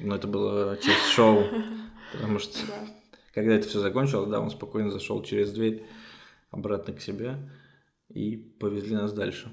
[0.00, 1.44] Но это было часть шоу,
[2.12, 2.88] потому что Да.
[3.32, 5.86] когда это все закончилось, да, он спокойно зашел через дверь
[6.50, 7.36] обратно к себе
[8.08, 9.52] и повезли нас дальше.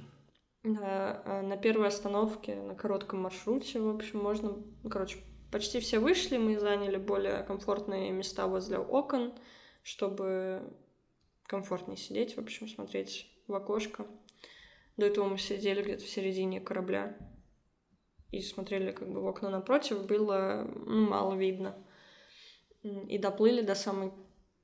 [0.63, 4.58] Да, а на первой остановке, на коротком маршруте, в общем, можно...
[4.84, 5.20] ну, Короче,
[5.52, 9.34] почти все вышли, мы заняли более комфортные места возле окон,
[9.84, 10.63] чтобы
[11.43, 14.08] комфортнее сидеть, в общем, смотреть в окошко.
[14.98, 17.18] До этого мы сидели где-то в середине корабля
[18.32, 21.78] и смотрели как бы в окна напротив, было ну, мало видно.
[22.84, 24.12] И доплыли до самой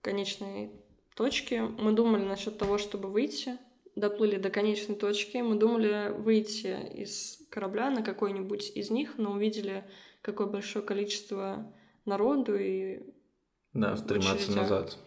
[0.01, 0.71] конечной
[1.15, 1.55] точки.
[1.55, 3.57] Мы думали насчет того, чтобы выйти,
[3.95, 9.85] доплыли до конечной точки, мы думали выйти из корабля на какой-нибудь из них, но увидели,
[10.21, 11.71] какое большое количество
[12.05, 13.01] народу, и,
[13.73, 14.97] Да, стрематься назад.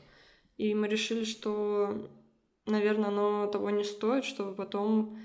[0.56, 2.08] и мы решили, что,
[2.66, 5.18] наверное, оно того не стоит, чтобы потом,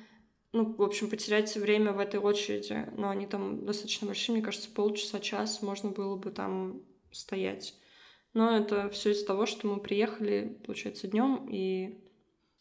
[0.53, 2.87] ну, в общем, потерять время в этой очереди.
[2.95, 7.75] Но они там достаточно большие, мне кажется, полчаса, час можно было бы там стоять.
[8.33, 11.99] Но это все из-за того, что мы приехали, получается, днем, и,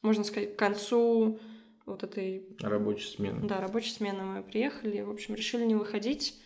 [0.03, 1.39] можно сказать, к концу
[1.87, 3.47] вот этой Рабочая смена.
[3.47, 6.41] да, рабочей смены мы приехали, в общем, решили не выходить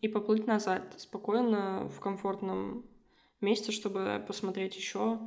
[0.00, 2.84] и поплыть назад спокойно в комфортном
[3.40, 5.18] месте, чтобы посмотреть еще.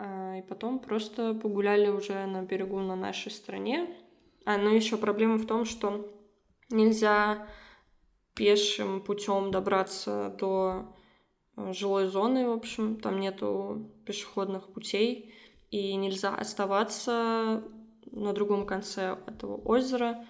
[0.00, 3.88] И потом просто погуляли уже на берегу на нашей стороне.
[4.44, 6.08] А, ну еще проблема в том, что
[6.70, 7.48] нельзя
[8.34, 10.96] пешим путем добраться до
[11.56, 15.34] э, жилой зоны, в общем, там нету пешеходных путей,
[15.70, 17.64] и нельзя оставаться
[18.12, 20.24] на другом конце этого озера,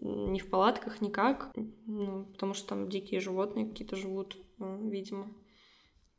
[0.00, 1.52] ни в палатках, никак,
[1.86, 5.30] ну, потому что там дикие животные какие-то живут, э, видимо.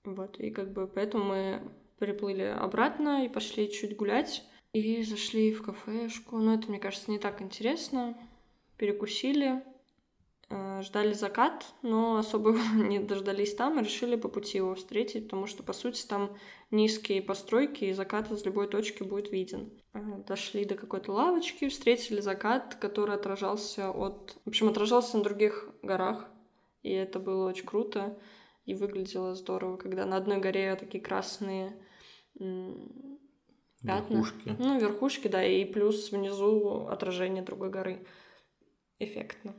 [0.03, 5.63] Вот, и как бы поэтому мы приплыли обратно и пошли чуть гулять, и зашли в
[5.63, 8.17] кафешку, но это, мне кажется, не так интересно.
[8.77, 9.63] Перекусили,
[10.49, 15.47] э, ждали закат, но особо не дождались там и решили по пути его встретить, потому
[15.47, 16.38] что, по сути, там
[16.71, 19.71] низкие постройки, и закат из любой точки будет виден.
[19.93, 24.38] Э, Дошли до какой-то лавочки, встретили закат, который отражался от...
[24.43, 26.29] В общем, отражался на других горах,
[26.84, 28.19] и это было очень круто
[28.65, 31.77] и выглядело здорово, когда на одной горе такие красные
[32.37, 34.13] пятна.
[34.13, 34.55] Верхушки.
[34.59, 38.05] Ну, верхушки, да, и плюс внизу отражение другой горы.
[38.99, 39.53] Эффектно.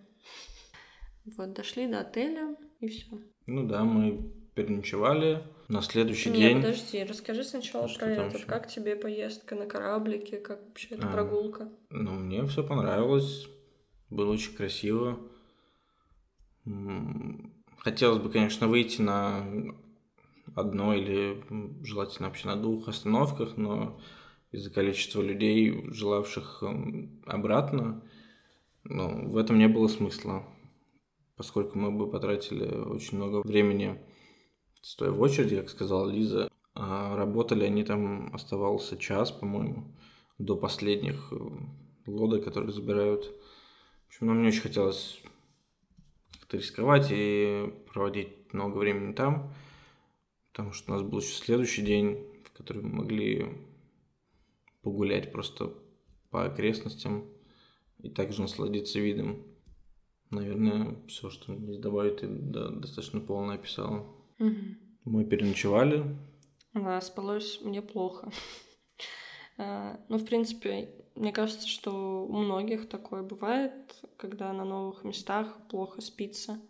[1.37, 3.19] Вот, дошли до отеля, и все.
[3.47, 5.43] Ну да, мы переночевали.
[5.69, 6.57] На следующий Не, день...
[6.63, 8.39] подожди, расскажи сначала Что про там этот.
[8.41, 8.49] ещё?
[8.49, 11.13] Как тебе поездка на кораблике, как вообще эта А.
[11.13, 11.69] прогулка?
[11.91, 13.49] Ну, мне все понравилось.
[14.09, 15.19] Было очень красиво.
[17.79, 19.45] Хотелось бы, конечно, выйти на
[20.57, 21.45] одной или
[21.85, 24.01] желательно вообще на двух остановках, но
[24.51, 28.03] из-за количества людей, желавших м, обратно,
[28.85, 30.45] ну, в этом не было смысла,
[31.37, 34.01] поскольку мы бы потратили очень много времени,
[34.81, 39.95] стоя в очереди, как сказала Лиза, а работали они там, оставался час, по-моему,
[40.39, 41.37] до последних э,
[42.07, 43.25] лодок, которые забирают.
[43.25, 45.21] В общем, нам не очень хотелось
[46.33, 49.53] как-то рисковать и проводить много времени там,
[50.57, 52.17] потому что у нас был еще следующий день,
[52.47, 53.47] в который мы могли
[54.81, 55.75] погулять просто
[56.31, 57.29] по окрестностям
[57.99, 59.45] и также насладиться видом.
[60.31, 64.07] Наверное, все, что здесь добавить, ты да, достаточно полно описала.
[64.39, 64.79] Мгм.
[65.05, 66.17] Мы переночевали.
[66.73, 68.33] Да, спалось мне плохо.
[69.59, 75.67] А, ну, в принципе, мне кажется, что у многих такое бывает, когда на новых местах
[75.69, 76.61] плохо спится.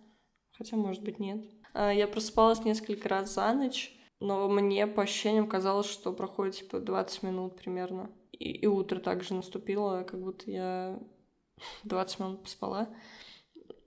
[0.52, 1.44] Хотя, может быть, нет.
[1.76, 6.80] А, я просыпалась несколько раз за ночь, но мне по ощущениям казалось, что проходит типа
[6.80, 8.10] 20 минут примерно.
[8.32, 10.98] И, и утро также наступило, как будто я
[11.84, 12.88] 20 минут поспала.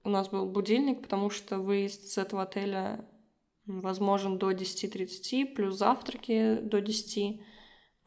[0.04, 3.10] У нас был будильник, потому что выезд из этого отеля
[3.66, 7.42] возможен до 10.30, плюс завтраки до 10.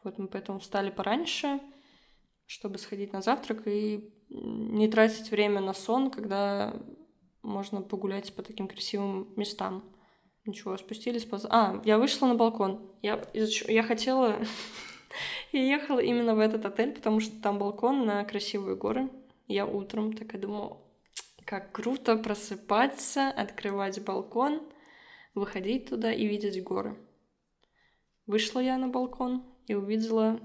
[0.03, 1.59] Вот мы поэтому встали пораньше,
[2.45, 6.73] чтобы сходить на завтрак и не тратить время на сон, когда
[7.43, 9.83] можно погулять по таким красивым местам.
[10.45, 11.45] Ничего, спустились поз...
[11.49, 12.91] А, я вышла на балкон.
[13.01, 14.39] Я, я хотела...
[15.51, 19.09] я ехала именно в этот отель, потому что там балкон на красивые горы.
[19.47, 20.77] Я утром такая думаю,
[21.45, 24.61] как круто просыпаться, открывать балкон,
[25.35, 26.97] выходить туда и видеть горы.
[28.25, 30.39] Вышла я на балкон и увидела,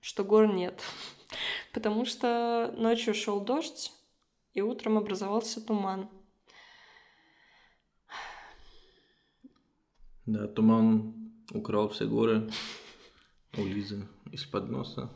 [0.00, 0.82] что гор нет.
[1.72, 3.92] Потому что ночью шел дождь,
[4.54, 6.08] и утром образовался туман.
[10.28, 11.14] Да, туман
[11.54, 12.50] украл все горы
[13.56, 15.10] у Лизы из-под носа.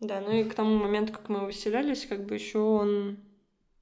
[0.00, 3.18] Да, ну и к тому моменту, как мы выселялись, как бы еще он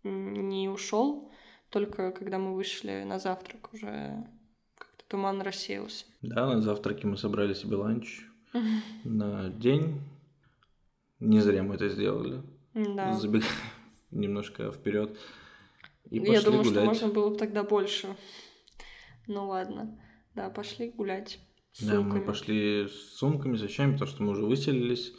[0.05, 1.33] не ушел,
[1.71, 4.29] только когда мы вышли на завтрак уже
[4.77, 6.05] как-то туман рассеялся.
[6.21, 8.21] Да, на завтраке мы собрали себе ланч
[9.05, 10.03] на день.
[11.19, 12.43] Не зря мы это сделали.
[12.75, 13.15] Да.
[13.15, 13.49] Забегая
[14.11, 15.17] немножко вперед.
[16.11, 16.67] И Я думаю, гулять.
[16.67, 18.15] что можно было бы тогда больше.
[19.27, 19.99] Ну ладно.
[20.35, 21.39] Да, пошли гулять.
[21.73, 22.21] С да, сумками.
[22.21, 25.13] мы пошли с сумками, с вещами, потому что мы уже выселились.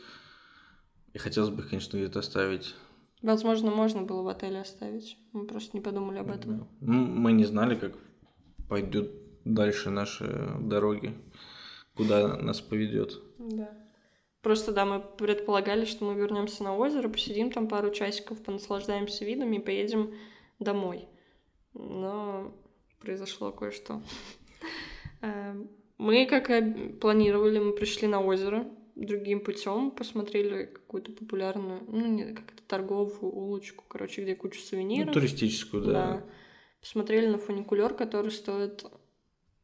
[1.13, 2.75] И хотелось бы, конечно, где-то оставить.
[3.21, 5.17] Возможно, можно было в отеле оставить.
[5.31, 6.59] Мы просто не подумали об этом.
[6.59, 6.67] Да.
[6.81, 7.93] Ну, мы не знали, как
[8.67, 9.11] пойдет
[9.45, 10.25] дальше наши
[10.59, 11.15] дороги,
[11.95, 13.21] куда нас поведет.
[13.37, 13.69] Да.
[14.41, 19.55] Просто, да, мы предполагали, что мы вернемся на озеро, посидим там пару часиков, понаслаждаемся видами
[19.55, 20.13] и поедем
[20.59, 21.07] домой.
[21.73, 22.53] Но
[22.99, 24.01] произошло кое-что.
[25.23, 32.05] Эм, мы, как и планировали, мы пришли на озеро другим путем, посмотрели какую-то популярную, ну,
[32.05, 35.07] не как это, торговую улочку, короче, где куча сувениров.
[35.07, 35.91] Ну, туристическую, да.
[35.91, 36.25] да.
[36.81, 38.85] Посмотрели на фуникулер, который стоит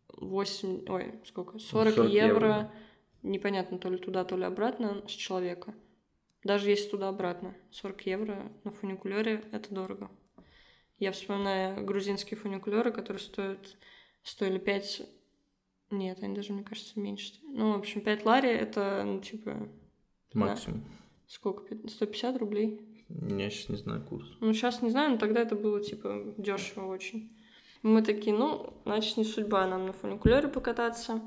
[0.07, 2.27] 8, ой, сколько, 40, 40 евро.
[2.29, 2.71] евро.
[3.21, 5.75] Непонятно, то ли туда, то ли обратно с человека.
[6.45, 7.53] Даже если туда-обратно.
[7.71, 10.09] 40 евро на фуникулере— это дорого.
[10.97, 13.75] Я вспоминаю грузинские фуникулеры, которые стоят,
[14.23, 15.18] стоили 5
[15.91, 17.33] нет, они даже, мне кажется, меньше.
[17.43, 19.69] Ну, в общем, 5 лари это, ну, типа...
[20.33, 20.81] Максимум.
[20.81, 20.85] Да.
[21.27, 21.75] Сколько?
[21.87, 22.81] 150 рублей?
[23.09, 24.27] Я сейчас не знаю курс.
[24.39, 27.35] Ну, сейчас не знаю, но тогда это было, типа, дешево очень.
[27.81, 31.21] Мы такие, ну, значит, не судьба нам на фуникулере покататься.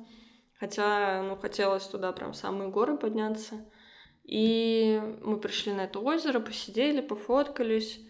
[0.55, 3.68] Хотя, ну, хотелось туда прям самые горы подняться.
[4.22, 8.01] И мы пришли на это озеро, посидели, пофоткались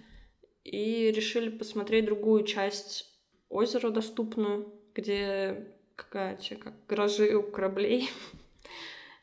[0.62, 3.06] и решили посмотреть другую часть
[3.48, 8.10] озера доступную, где какая-то как гаражи у кораблей.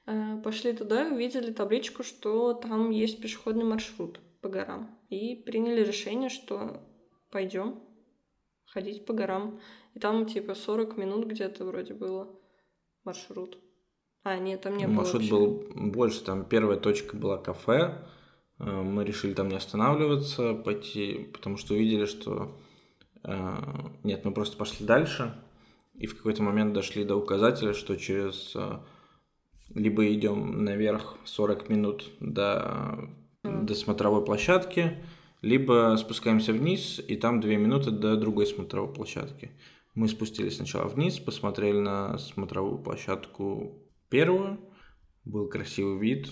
[0.06, 4.98] Э, пошли туда и увидели табличку, что там есть пешеходный маршрут по горам.
[5.10, 6.82] И приняли решение, что
[7.30, 7.80] пойдем
[8.66, 9.60] ходить по горам.
[9.94, 12.28] И там типа 40 минут где-то вроде было
[13.04, 13.60] маршрут.
[14.24, 16.24] А, нет, там не было Маршрут был больше.
[16.24, 18.04] Там первая точка была кафе.
[18.58, 22.58] Э, мы решили там не останавливаться, пойти, потому что увидели, что...
[23.24, 23.58] Э,
[24.04, 25.36] нет, мы просто пошли дальше
[26.00, 28.80] и в какой-то момент дошли до указателя, что через э,
[29.76, 33.10] либо идем наверх 40 минут до,
[33.44, 35.04] до смотровой площадки,
[35.42, 39.52] либо спускаемся вниз, и там 2 минуты до другой смотровой площадки.
[39.94, 43.78] Мы спустились сначала вниз, посмотрели на смотровую площадку
[44.10, 44.58] первую.
[45.26, 46.30] Был красивый вид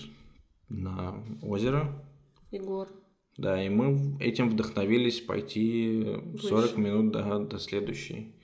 [0.70, 2.02] на озеро.
[2.50, 2.88] Егор.
[3.36, 6.04] Да, и мы этим вдохновились пойти
[6.40, 6.80] 40 Выше.
[6.80, 8.37] минут до, до следующей.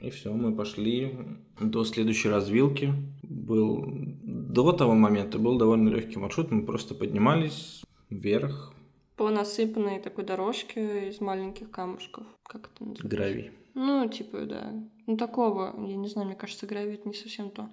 [0.00, 1.14] И все, мы пошли
[1.60, 2.94] до следующей развилки.
[3.22, 3.84] Был
[4.22, 6.50] до того момента был довольно легкий маршрут.
[6.50, 8.72] Мы просто поднимались вверх.
[9.16, 12.24] По насыпанной такой дорожке из маленьких камушков.
[12.44, 13.08] Как это называется?
[13.08, 13.50] Гравий.
[13.74, 14.72] Ну, типа, да.
[15.06, 17.68] Ну, такого, я не знаю, мне кажется, гравий это не совсем то.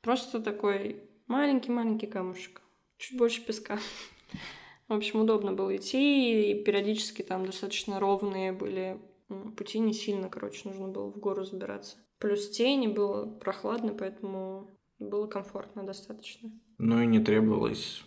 [0.00, 2.62] Просто такой маленький-маленький камушек.
[2.98, 3.78] Чуть больше песка.
[4.88, 8.98] В общем, удобно было идти, и периодически там достаточно ровные были
[9.56, 11.96] пути не сильно, короче, нужно было в гору забираться.
[12.18, 16.50] Плюс тени, было прохладно, поэтому было комфортно достаточно.
[16.78, 18.04] Ну и не требовалось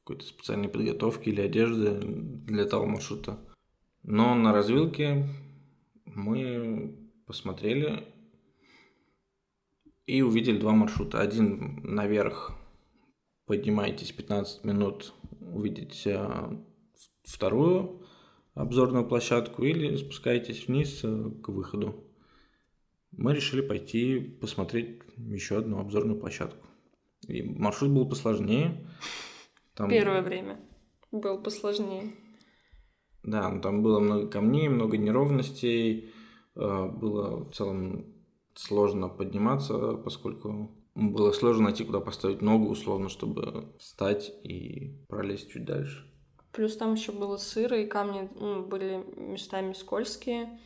[0.00, 3.38] какой-то специальной подготовки или одежды для того маршрута.
[4.02, 5.28] Но на развилке
[6.04, 6.96] мы
[7.26, 8.04] посмотрели
[10.06, 11.20] и увидели два маршрута.
[11.20, 12.52] Один наверх
[13.46, 16.28] поднимаетесь 15 минут, увидите
[17.24, 18.06] вторую
[18.54, 22.04] обзорную площадку или спускаетесь вниз э, к выходу.
[23.12, 26.66] Мы решили пойти посмотреть еще одну обзорную площадку.
[27.28, 28.88] И маршрут был посложнее.
[29.74, 29.88] Там...
[29.88, 30.60] Первое время
[31.10, 32.12] был посложнее.
[33.22, 36.10] Да, ну, там было много камней, много неровностей.
[36.54, 38.14] Э, было в целом
[38.54, 45.64] сложно подниматься, поскольку было сложно найти, куда поставить ногу, условно, чтобы встать и пролезть чуть
[45.64, 46.11] дальше.
[46.52, 50.58] Плюс там еще было сыро, и камни ну, были местами скользкие.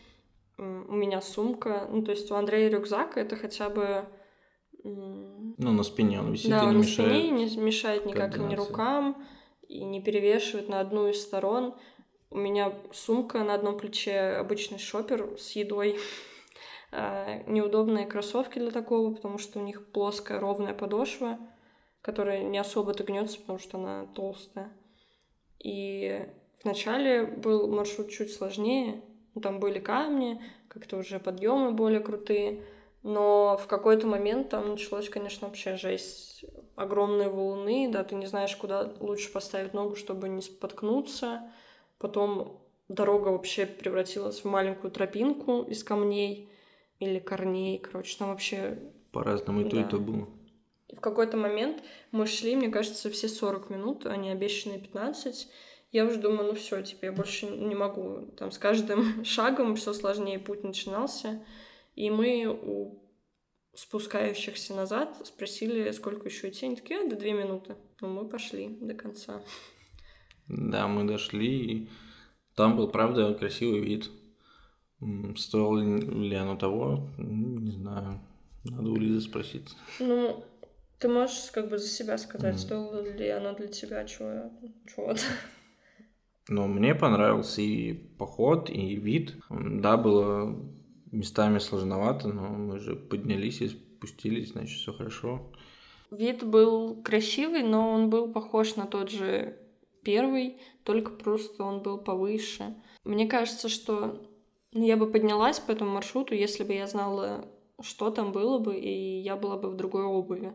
[0.58, 4.04] У меня сумка, ну то есть у Андрея рюкзак, это хотя бы...
[4.82, 7.10] Ну, на спине он висит да, и не мешает.
[7.10, 9.26] На спине не мешает никак ни рукам,
[9.68, 11.74] и не перевешивает на одну из сторон.
[12.30, 15.98] У меня сумка на одном плече, обычный шопер с едой.
[16.92, 21.36] А, неудобные кроссовки для такого, потому что у них плоская ровная подошва,
[22.00, 24.72] которая не особо-то гнется, потому что она толстая.
[25.66, 26.24] И
[26.62, 29.02] вначале был маршрут чуть сложнее,
[29.42, 32.62] там были камни, как-то уже подъемы более крутые,
[33.02, 36.44] но в какой-то момент там началось, конечно, вообще жесть.
[36.76, 41.50] Огромные валуны, да, ты не знаешь, куда лучше поставить ногу, чтобы не споткнуться.
[41.98, 46.48] Потом дорога вообще превратилась в маленькую тропинку из камней
[47.00, 48.78] или корней, короче, там вообще...
[49.10, 49.82] По-разному и то, да.
[49.82, 50.28] и то было.
[50.88, 51.82] И в какой-то момент
[52.12, 55.48] мы шли, мне кажется, все 40 минут, а не обещанные 15.
[55.92, 58.32] Я уже думаю, ну все, типа, я больше не могу.
[58.36, 61.44] Там с каждым шагом все сложнее путь начинался.
[61.94, 63.02] И мы у
[63.74, 66.66] спускающихся назад спросили, сколько еще идти.
[66.66, 67.76] Они такие, а, до две минуты.
[68.00, 69.42] Ну, мы пошли до конца.
[70.48, 71.88] Да, мы дошли, и
[72.54, 74.10] там был, правда, красивый вид.
[75.36, 77.08] Стоило ли оно того?
[77.18, 78.20] Не знаю.
[78.64, 79.76] Надо у Лизы спросить.
[80.00, 80.44] Ну,
[80.98, 82.58] ты можешь как бы за себя сказать, mm.
[82.58, 85.20] стоило ли оно для тебя чего-то?
[86.48, 89.36] Ну, мне понравился и поход, и вид.
[89.50, 90.56] Да, было
[91.10, 95.52] местами сложновато, но мы же поднялись и спустились, значит, все хорошо.
[96.12, 99.58] Вид был красивый, но он был похож на тот же
[100.04, 102.76] первый, только просто он был повыше.
[103.02, 104.24] Мне кажется, что
[104.70, 107.48] я бы поднялась по этому маршруту, если бы я знала,
[107.80, 110.54] что там было бы, и я была бы в другой обуви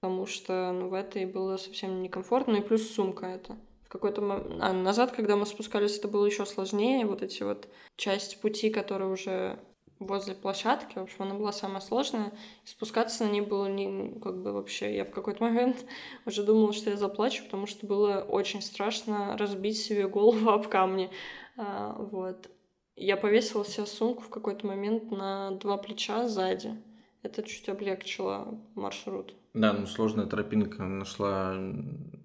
[0.00, 3.56] потому что ну, в этой было совсем некомфортно, и плюс сумка это.
[3.84, 4.60] В какой-то момент...
[4.60, 7.06] А назад, когда мы спускались, это было еще сложнее.
[7.06, 9.58] Вот эти вот часть пути, которая уже
[9.98, 12.32] возле площадки, в общем, она была самая сложная.
[12.64, 14.94] И спускаться на ней было не, как бы вообще...
[14.94, 15.84] Я в какой-то момент
[16.26, 21.10] уже думала, что я заплачу, потому что было очень страшно разбить себе голову об камни.
[21.56, 22.48] А, вот.
[22.94, 26.76] Я повесила себе сумку в какой-то момент на два плеча сзади.
[27.22, 29.34] Это чуть облегчило маршрут.
[29.58, 31.56] Да, ну сложная тропинка нашла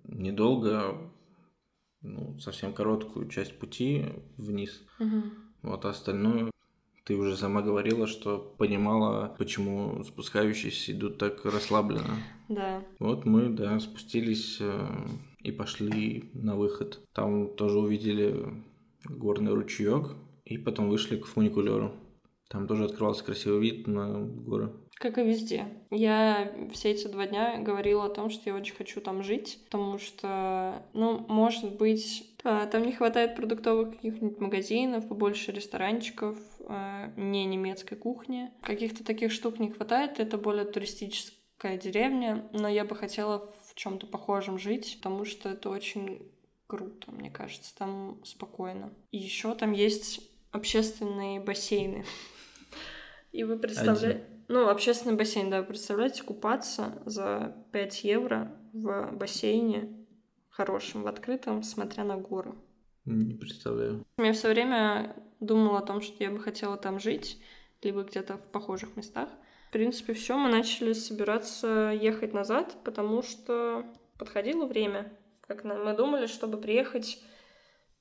[0.03, 1.11] недолго,
[2.01, 4.05] ну, совсем короткую часть пути
[4.37, 4.83] вниз.
[4.99, 5.23] Угу.
[5.63, 6.51] Вот а остальное
[7.05, 12.17] ты уже сама говорила, что понимала, почему спускающиеся идут так расслабленно.
[12.49, 12.83] Да.
[12.99, 14.87] Вот мы, да, спустились э,
[15.39, 17.01] и пошли на выход.
[17.13, 18.45] Там тоже увидели
[19.05, 20.15] горный ручеек
[20.45, 21.93] и потом вышли к фуникулеру.
[22.53, 24.71] Там тоже открывался красивый вид на горы.
[24.93, 25.65] Как и везде.
[25.89, 29.97] Я все эти два дня говорила о том, что я очень хочу там жить, потому
[29.97, 36.37] что, ну, может быть, а, там не хватает продуктовых каких-нибудь магазинов, побольше ресторанчиков,
[36.67, 38.51] а, не немецкой кухни.
[38.61, 44.05] Каких-то таких штук не хватает, это более туристическая деревня, но я бы хотела в чем-то
[44.05, 46.31] похожем жить, потому что это очень
[46.67, 48.93] круто, мне кажется, там спокойно.
[49.09, 52.05] И еще там есть общественные бассейны.
[53.33, 54.23] И вы представляете...
[54.47, 60.05] Ну, общественный бассейн, да, представляете, купаться за 5 евро в бассейне
[60.49, 62.53] хорошем, в открытом, смотря на горы.
[63.05, 64.05] Не представляю.
[64.17, 67.41] Я все время думала о том, что я бы хотела там жить,
[67.81, 69.29] либо где-то в похожих местах.
[69.69, 73.83] В принципе, все, мы начали собираться ехать назад, потому что
[74.19, 75.11] подходило время.
[75.41, 77.19] Как мы думали, чтобы приехать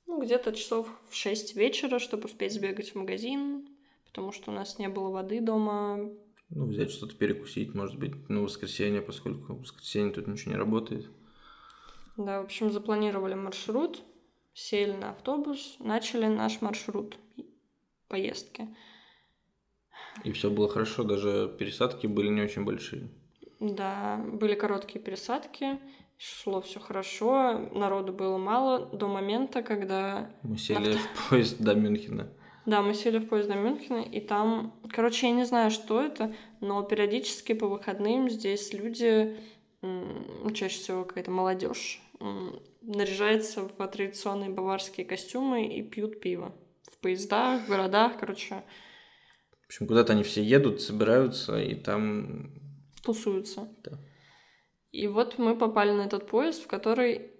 [0.05, 3.67] ну, где-то часов в 6 вечера, чтобы успеть сбегать в магазин,
[4.13, 5.97] потому что у нас не было воды дома.
[6.51, 11.09] Ну, взять что-то перекусить, может быть, на воскресенье, поскольку в воскресенье тут ничего не работает.
[12.15, 14.03] Да, в общем, запланировали маршрут,
[14.53, 17.17] сели на автобус, начали наш маршрут
[18.07, 18.67] поездки.
[20.23, 23.09] И все было хорошо, даже пересадки были не очень большие.
[23.59, 25.79] Да, были короткие пересадки,
[26.19, 30.29] шло все хорошо, народу было мало до момента, когда...
[30.43, 32.31] Мы сели в поезд до Мюнхена.
[32.65, 36.33] Да, мы сели в поезд до Мюнхена, и там, короче, я не знаю, что это,
[36.61, 39.37] но периодически по выходным здесь люди
[40.53, 42.01] чаще всего какая-то молодежь,
[42.81, 46.55] наряжается в традиционные баварские костюмы и пьют пиво.
[46.89, 48.63] В поездах, в городах, короче.
[49.63, 52.51] В общем, куда-то они все едут, собираются и там...
[53.03, 53.67] Тусуются.
[53.83, 53.99] Да.
[54.91, 57.31] И вот мы попали на этот поезд, в который,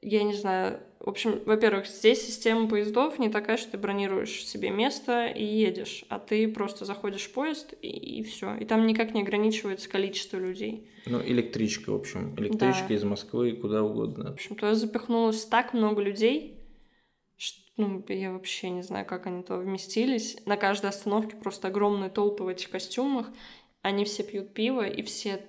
[0.00, 4.70] я не знаю, в общем, во-первых, здесь система поездов не такая, что ты бронируешь себе
[4.70, 8.56] место и едешь, а ты просто заходишь в поезд и, и все.
[8.56, 10.88] И там никак не ограничивается количество людей.
[11.04, 12.34] Ну, электричка, в общем.
[12.38, 12.94] Электричка да.
[12.94, 14.30] из Москвы куда угодно.
[14.30, 16.58] В общем, туда запихнулось так много людей,
[17.36, 20.38] что, ну, я вообще не знаю, как они туда вместились.
[20.46, 23.26] На каждой остановке просто огромные толпы в этих костюмах.
[23.82, 25.44] Они все пьют пиво, и все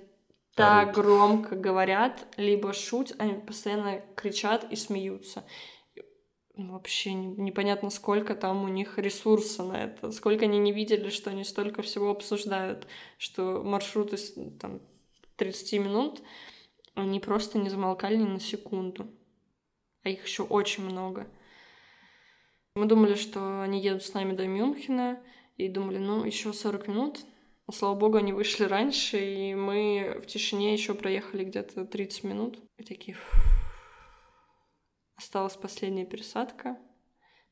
[0.56, 5.44] так громко говорят, либо шутят, они постоянно кричат и смеются.
[6.56, 11.44] Вообще непонятно, сколько там у них ресурса на это, сколько они не видели, что они
[11.44, 12.88] столько всего обсуждают,
[13.18, 14.18] что маршруты
[14.60, 14.82] там
[15.36, 16.22] 30 минут,
[16.94, 19.08] они просто не замолкали ни на секунду.
[20.04, 21.28] А их еще очень много.
[22.76, 25.22] Мы думали, что они едут с нами до Мюнхена,
[25.58, 27.20] и думали, ну, еще 40 минут,
[27.74, 32.60] Слава богу, они вышли раньше, и мы в тишине еще проехали где-то 30 минут.
[32.78, 33.18] И такие...
[35.16, 36.78] Осталась последняя пересадка.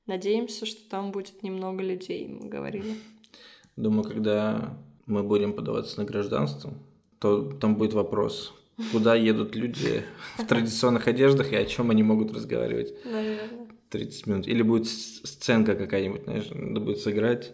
[0.05, 2.95] Надеемся, что там будет немного людей, мы говорили.
[3.75, 6.73] Думаю, когда мы будем подаваться на гражданство,
[7.19, 8.53] то там будет вопрос,
[8.91, 10.03] куда едут люди
[10.37, 12.93] в традиционных одеждах и о чем они могут разговаривать.
[13.05, 13.67] Наверное.
[13.89, 14.47] 30 минут.
[14.47, 17.53] Или будет сценка какая-нибудь, знаешь, надо будет сыграть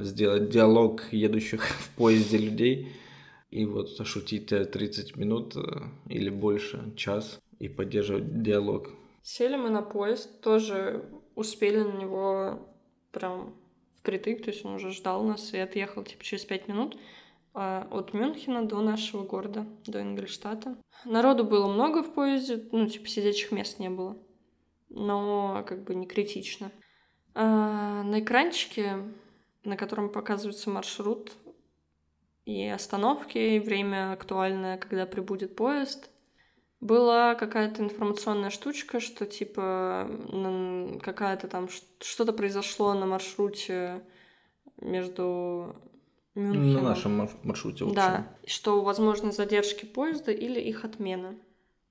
[0.00, 2.92] сделать диалог едущих в поезде людей
[3.50, 5.60] и вот шутить 30 минут э,
[6.08, 8.90] или больше, час, и поддерживать диалог.
[9.22, 11.04] Сели мы на поезд, тоже
[11.34, 12.68] успели на него
[13.12, 13.54] прям
[13.96, 16.96] впритык, то есть он уже ждал нас и отъехал типа через 5 минут
[17.52, 20.76] а, от Мюнхена до нашего города, до Ингольштата.
[21.04, 24.16] Народу было много в поезде, ну, типа сидячих мест не было,
[24.88, 26.70] но как бы не критично.
[27.34, 29.12] А, на экранчике
[29.64, 31.32] на котором показывается маршрут
[32.44, 36.10] и остановки, и время актуальное, когда прибудет поезд.
[36.80, 40.10] Была какая-то информационная штучка, что типа
[41.02, 41.68] какая-то там
[42.00, 44.02] что-то произошло на маршруте
[44.80, 45.76] между
[46.34, 46.84] Мюнхеном.
[46.84, 47.96] На нашем маршруте, в общем.
[47.96, 51.34] Да, что возможны задержки поезда или их отмена.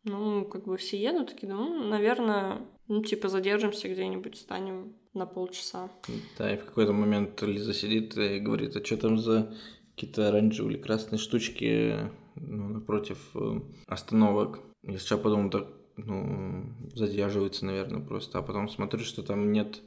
[0.03, 5.89] Ну, как бы все едут, такие, ну, наверное, ну, типа задержимся где-нибудь, станем на полчаса.
[6.37, 9.53] Да, и в какой-то момент Лиза сидит и говорит, а что там за
[9.95, 14.59] какие-то оранжевые или красные штучки ну, напротив э, остановок.
[14.83, 15.67] Я сначала подумал, так,
[15.97, 16.65] ну,
[16.95, 18.39] задерживается, наверное, просто.
[18.39, 19.81] А потом смотрю, что там нет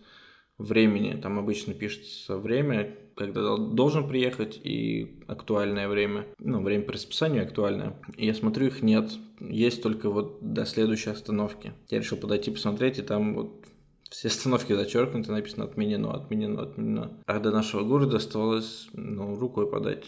[0.62, 1.20] времени.
[1.20, 6.26] Там обычно пишется время, когда должен приехать, и актуальное время.
[6.38, 8.00] Ну, время по расписанию актуальное.
[8.16, 9.10] И я смотрю, их нет.
[9.40, 11.74] Есть только вот до следующей остановки.
[11.90, 13.64] Я решил подойти посмотреть, и там вот
[14.10, 17.10] все остановки зачеркнуты, написано отменено, отменено, отменено.
[17.26, 20.04] А до нашего города оставалось, ну, рукой подать.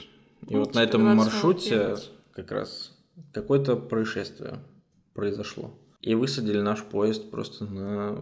[0.49, 1.97] И ну, вот на этом маршруте
[2.33, 2.97] как раз
[3.33, 4.61] какое-то происшествие
[5.15, 5.79] произошло.
[6.01, 8.19] И высадили наш поезд просто на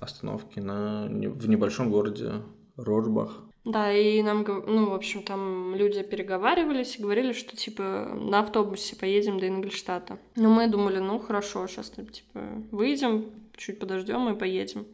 [0.00, 2.42] остановке на, в небольшом городе
[2.76, 3.44] Рожбах.
[3.64, 8.94] Да, и нам, ну, в общем, там люди переговаривались и говорили, что, типа, на автобусе
[8.94, 10.18] поедем до Ингольштата.
[10.36, 12.40] Но мы думали, ну, хорошо, сейчас, типа,
[12.70, 14.86] выйдем, чуть подождем и поедем.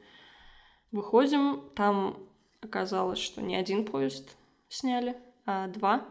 [0.92, 2.16] Выходим, там
[2.60, 4.36] оказалось, что не один поезд
[4.68, 6.06] сняли, а два.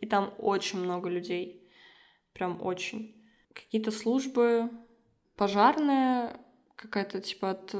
[0.00, 1.62] И там очень много людей.
[2.32, 3.14] Прям очень.
[3.52, 4.68] Какие-то службы,
[5.36, 6.40] пожарная,
[6.74, 7.74] какая-то типа от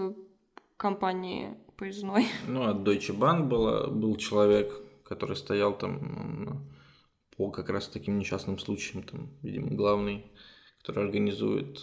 [0.77, 2.27] компании поездной.
[2.49, 4.73] Ну, от Deutsche Bahn было, был человек,
[5.05, 6.69] который стоял там
[7.37, 10.25] по как раз таким несчастным случаям, там, видимо, главный,
[10.79, 11.79] который организует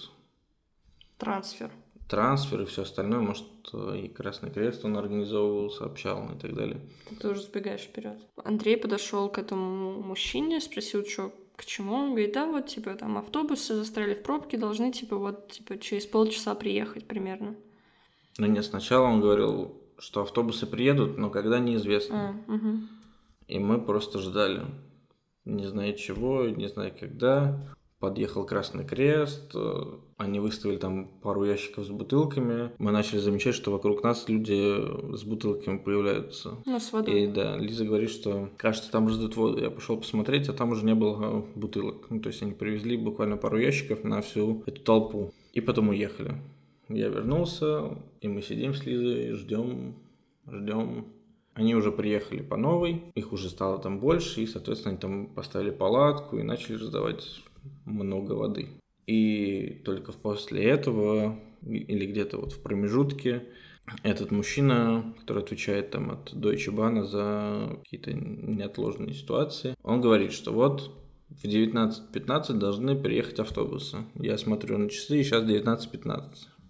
[1.18, 1.72] трансфер
[2.12, 6.82] трансфер и все остальное, может, и Красный Крест он организовывал, сообщал и так далее.
[7.08, 8.18] Ты тоже сбегаешь вперед.
[8.44, 11.94] Андрей подошел к этому мужчине, спросил, что к чему.
[11.94, 16.06] Он говорит, да, вот, типа, там автобусы застряли в пробке, должны, типа, вот, типа, через
[16.06, 17.56] полчаса приехать примерно.
[18.38, 22.42] Ну, нет, сначала он говорил, что автобусы приедут, но когда неизвестно.
[22.48, 22.78] А, угу.
[23.48, 24.66] И мы просто ждали.
[25.46, 27.60] Не зная чего, не зная когда
[28.02, 29.84] подъехал Красный Крест, э,
[30.18, 32.72] они выставили там пару ящиков с бутылками.
[32.80, 36.58] Мы начали замечать, что вокруг нас люди с бутылками появляются.
[36.66, 37.24] Ну, с водой.
[37.24, 39.62] И да, Лиза говорит, что кажется, там ждут воду.
[39.62, 42.08] Я пошел посмотреть, а там уже не было бутылок.
[42.10, 45.32] Ну, то есть они привезли буквально пару ящиков на всю эту толпу.
[45.54, 46.36] И потом уехали.
[46.94, 49.96] Я вернулся, и мы сидим с Лизой, ждем,
[50.48, 51.08] ждем.
[51.54, 55.72] Они уже приехали по новой, их уже стало там больше, и, соответственно, они там поставили
[55.72, 57.42] палатку и начали раздавать
[57.86, 58.70] много воды.
[59.06, 63.44] И только после этого, или где-то вот в промежутке,
[64.04, 70.54] этот мужчина, который отвечает там от Deutsche Bahn за какие-то неотложные ситуации, он говорит, что
[70.54, 70.92] вот
[71.30, 73.98] в 19.15 должны приехать автобусы.
[74.16, 76.22] Я смотрю на часы, и сейчас 19.15.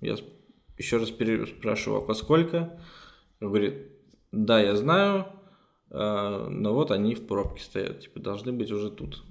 [0.01, 0.17] Я
[0.77, 2.79] еще раз спрашиваю, а сколько?
[3.39, 3.91] Говорит,
[4.31, 5.27] да, я знаю,
[5.89, 9.23] а, но вот они в пробке стоят, типа, должны быть уже тут.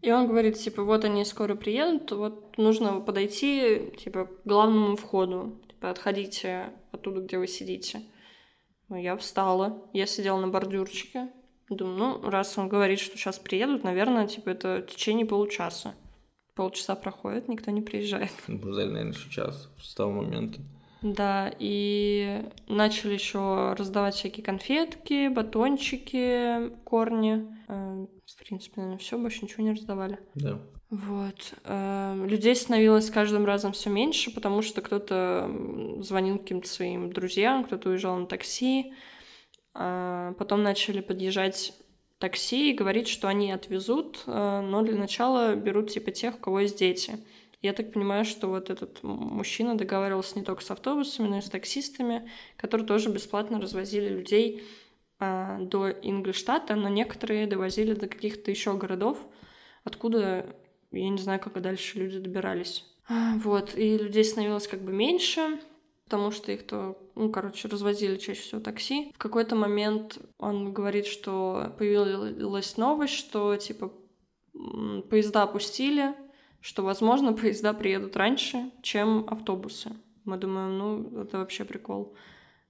[0.00, 5.60] И он говорит, типа, вот они скоро приедут, вот нужно подойти, типа, к главному входу.
[5.68, 8.02] Типа, отходите оттуда, где вы сидите.
[8.88, 11.30] Ну, я встала, я сидела на бордюрчике.
[11.68, 15.94] Думаю, ну, раз он говорит, что сейчас приедут, наверное, типа, это в течение получаса.
[16.58, 18.32] Полчаса проходит, никто не приезжает.
[18.48, 20.60] Ну, наверное, еще час с того момента.
[21.02, 27.46] Да, и начали еще раздавать всякие конфетки, батончики, корни.
[27.68, 30.18] Э, в принципе, наверное, все, больше ничего не раздавали.
[30.34, 30.58] Да.
[30.90, 31.54] Вот.
[31.62, 35.48] Э, людей становилось с каждым разом все меньше, потому что кто-то
[36.00, 38.92] звонил каким-то своим друзьям, кто-то уезжал на такси.
[39.74, 41.72] А потом начали подъезжать
[42.18, 46.60] такси и говорить, что они отвезут, э, но для начала берут типа тех, у кого
[46.60, 47.18] есть дети.
[47.60, 51.50] Я так понимаю, что вот этот мужчина договаривался не только с автобусами, но и с
[51.50, 54.62] таксистами, которые тоже бесплатно развозили людей
[55.18, 59.18] а, до Инглштата, но некоторые довозили до каких-то еще городов,
[59.82, 60.54] откуда
[60.92, 62.84] я не знаю, как дальше люди добирались.
[63.08, 65.58] А, вот, и людей становилось как бы меньше,
[66.08, 69.12] потому что их то, ну, короче, развозили чаще всего такси.
[69.14, 73.92] В какой-то момент он говорит, что появилась новость, что, типа,
[75.10, 76.14] поезда опустили,
[76.62, 79.90] что, возможно, поезда приедут раньше, чем автобусы.
[80.24, 82.16] Мы думаем, ну, это вообще прикол.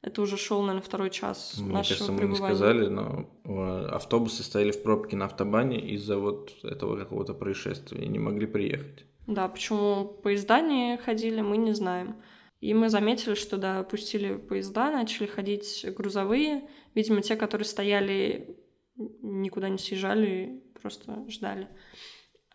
[0.02, 2.40] Это уже шел, наверное, второй час Мне нашего кажется, мы пребывания.
[2.40, 8.04] не сказали, но э, автобусы стояли в пробке на автобане из-за вот этого какого-то происшествия
[8.04, 9.04] и не могли приехать.
[9.28, 12.16] Да, почему поезда не ходили, мы не знаем.
[12.60, 16.68] И мы заметили, что, да, пустили поезда, начали ходить грузовые.
[16.94, 18.58] Видимо, те, которые стояли,
[18.96, 21.68] никуда не съезжали, просто ждали.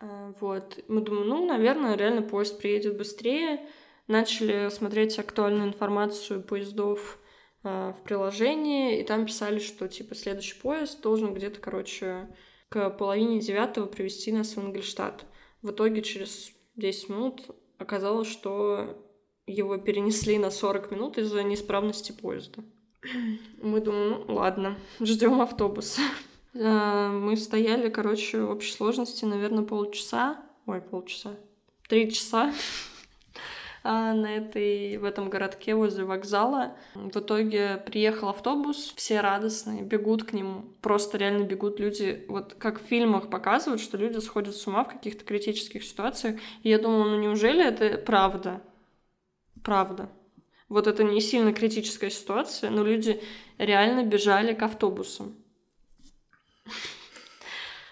[0.00, 0.84] А, вот.
[0.88, 3.66] Мы думаем, ну, наверное, реально поезд приедет быстрее.
[4.06, 7.18] Начали смотреть актуальную информацию поездов
[7.62, 12.28] а, в приложении, и там писали, что, типа, следующий поезд должен где-то, короче,
[12.68, 15.24] к половине девятого привести нас в Ингельштадт.
[15.62, 17.46] В итоге через 10 минут
[17.78, 19.00] оказалось, что
[19.46, 22.62] его перенесли на 40 минут из-за неисправности поезда.
[23.62, 25.98] Мы думаем, ну ладно, ждем автобус.
[26.54, 30.40] А, мы стояли, короче, в общей сложности, наверное, полчаса.
[30.66, 31.32] Ой, полчаса.
[31.88, 32.54] Три часа
[33.82, 36.76] а, на этой, в этом городке возле вокзала.
[36.94, 40.64] В итоге приехал автобус, все радостные, бегут к нему.
[40.80, 44.88] Просто реально бегут люди, вот как в фильмах показывают, что люди сходят с ума в
[44.88, 46.40] каких-то критических ситуациях.
[46.62, 48.62] И я думала, ну неужели это правда?
[49.64, 50.08] Правда.
[50.68, 53.20] Вот это не сильно критическая ситуация, но люди
[53.58, 55.34] реально бежали к автобусам.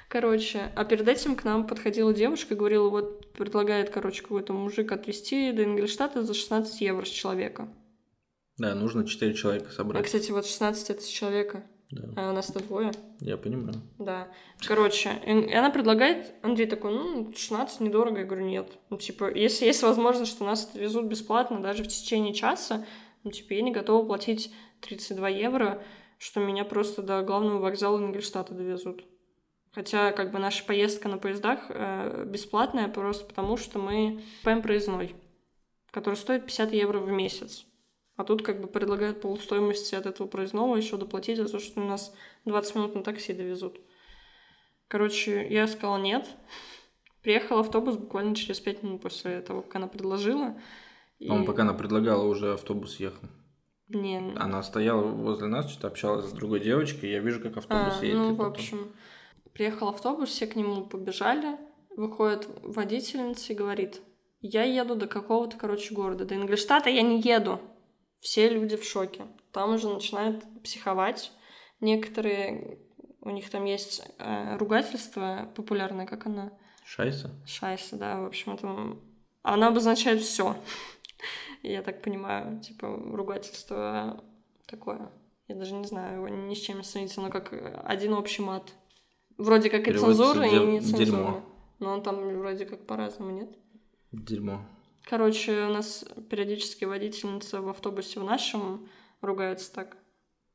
[0.08, 4.92] Короче, а перед этим к нам подходила девушка и говорила, вот предлагает, короче, какой-то мужик
[4.92, 7.68] отвезти до Ингельштата за 16 евро с человека.
[8.58, 10.04] Да, нужно 4 человека А, собрать.
[10.04, 12.90] кстати, вот 16 это с человека, Да, а у нас-то двое.
[13.20, 13.74] я понимаю.
[13.98, 14.28] Да.
[14.66, 18.20] Короче, и она предлагает, Андрей такой, ну, 16 недорого.
[18.20, 18.66] Я говорю, нет.
[18.88, 22.86] Ну, типа, если есть возможность, что нас отвезут бесплатно даже в течение часа,
[23.24, 25.82] ну, типа, я не готова платить 32 евро,
[26.18, 29.04] что меня просто до главного вокзала Ингельштата довезут.
[29.72, 35.14] Хотя, как бы, наша поездка на поездах э, бесплатная просто потому, что мы ПМ проездной,
[35.90, 37.66] который стоит 50 евро в месяц.
[38.22, 41.84] А тут как бы предлагают полустоимости от этого проездного еще доплатить за то, что у
[41.84, 42.14] нас
[42.44, 43.80] 20 минут на такси довезут.
[44.86, 46.28] Короче, я сказала нет.
[47.24, 50.56] Приехал автобус буквально через 5 минут после того, как она предложила.
[51.18, 51.28] И...
[51.28, 53.26] Он пока она предлагала, уже автобус ехал.
[53.88, 58.04] Не, Она стояла возле нас, что-то общалась с другой девочкой, я вижу, как автобус А,
[58.04, 58.18] едет.
[58.18, 58.92] ну, в потом- общем,
[59.52, 61.58] приехал автобус, все к нему побежали.
[61.96, 64.00] Выходит водительница и говорит,
[64.40, 66.24] я еду до какого-то, короче, города.
[66.24, 67.58] До Ингольштата я не еду.
[68.22, 69.26] Все люди в шоке.
[69.50, 71.32] Там уже начинают психовать.
[71.80, 72.78] Некоторые,
[73.20, 76.52] у них там есть э, ругательство популярное, как она?
[76.84, 77.34] Шайса?
[77.44, 78.96] Шайса, да, в общем, это...
[79.42, 80.56] Она обозначает все.
[81.64, 84.22] Я так понимаю, типа, ругательство
[84.66, 85.10] такое.
[85.48, 87.52] Я даже не знаю, его ни с чем не сравнить, но как
[87.84, 88.72] один общий мат.
[89.36, 91.42] Вроде как и цензурный, и не дерьмо.
[91.80, 93.50] Но он там вроде как по-разному, нет?
[94.12, 94.64] Дерьмо.
[95.04, 98.88] Короче, у нас периодически водительница в автобусе в нашем
[99.20, 99.96] ругается так.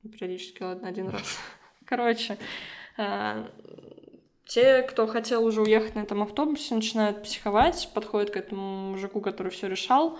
[0.03, 1.37] Периодически, ладно, один раз.
[1.85, 2.37] Короче,
[2.97, 3.49] а,
[4.45, 9.51] те, кто хотел уже уехать на этом автобусе, начинают психовать, подходят к этому мужику, который
[9.51, 10.17] все решал,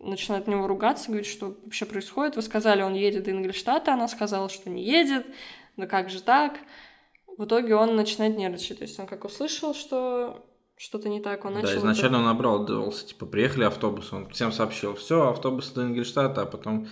[0.00, 2.36] начинают на него ругаться, говорить, что вообще происходит.
[2.36, 5.26] Вы сказали, он едет до Ингольштата, она сказала, что не едет,
[5.76, 6.58] да как же так?
[7.36, 8.78] В итоге он начинает нервничать.
[8.78, 10.44] То есть он как услышал, что
[10.76, 11.68] что-то не так, он начал...
[11.68, 16.46] Да, изначально он обрадовался, типа, приехали автобус, он всем сообщил, все, автобус до Ингельштата, а
[16.46, 16.88] потом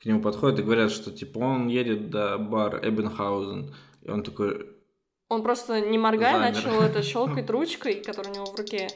[0.00, 4.66] к нему подходят и говорят, что, типа, он едет до бар Эбенхаузен, и он такой...
[5.28, 6.54] Он просто, не моргая, замер.
[6.54, 8.88] начал это щелкать ручкой, которая у него в руке.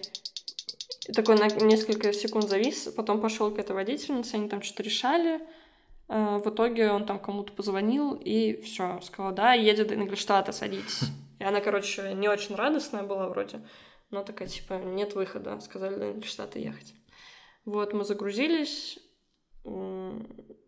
[1.06, 5.40] И такой на несколько секунд завис, потом пошел к этой водительнице, они там что-то решали.
[6.08, 11.02] Э, в итоге он там кому-то позвонил и все, сказал, да, едет до Ингольштата, садитесь.
[11.40, 13.60] И она, короче, не очень радостная была вроде,
[14.10, 16.94] но такая, типа, нет выхода, сказали до Ингольштата ехать.
[17.64, 18.98] Вот, мы загрузились,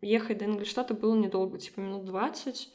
[0.01, 2.73] ехать до Ингольштата было недолго, типа минут 20.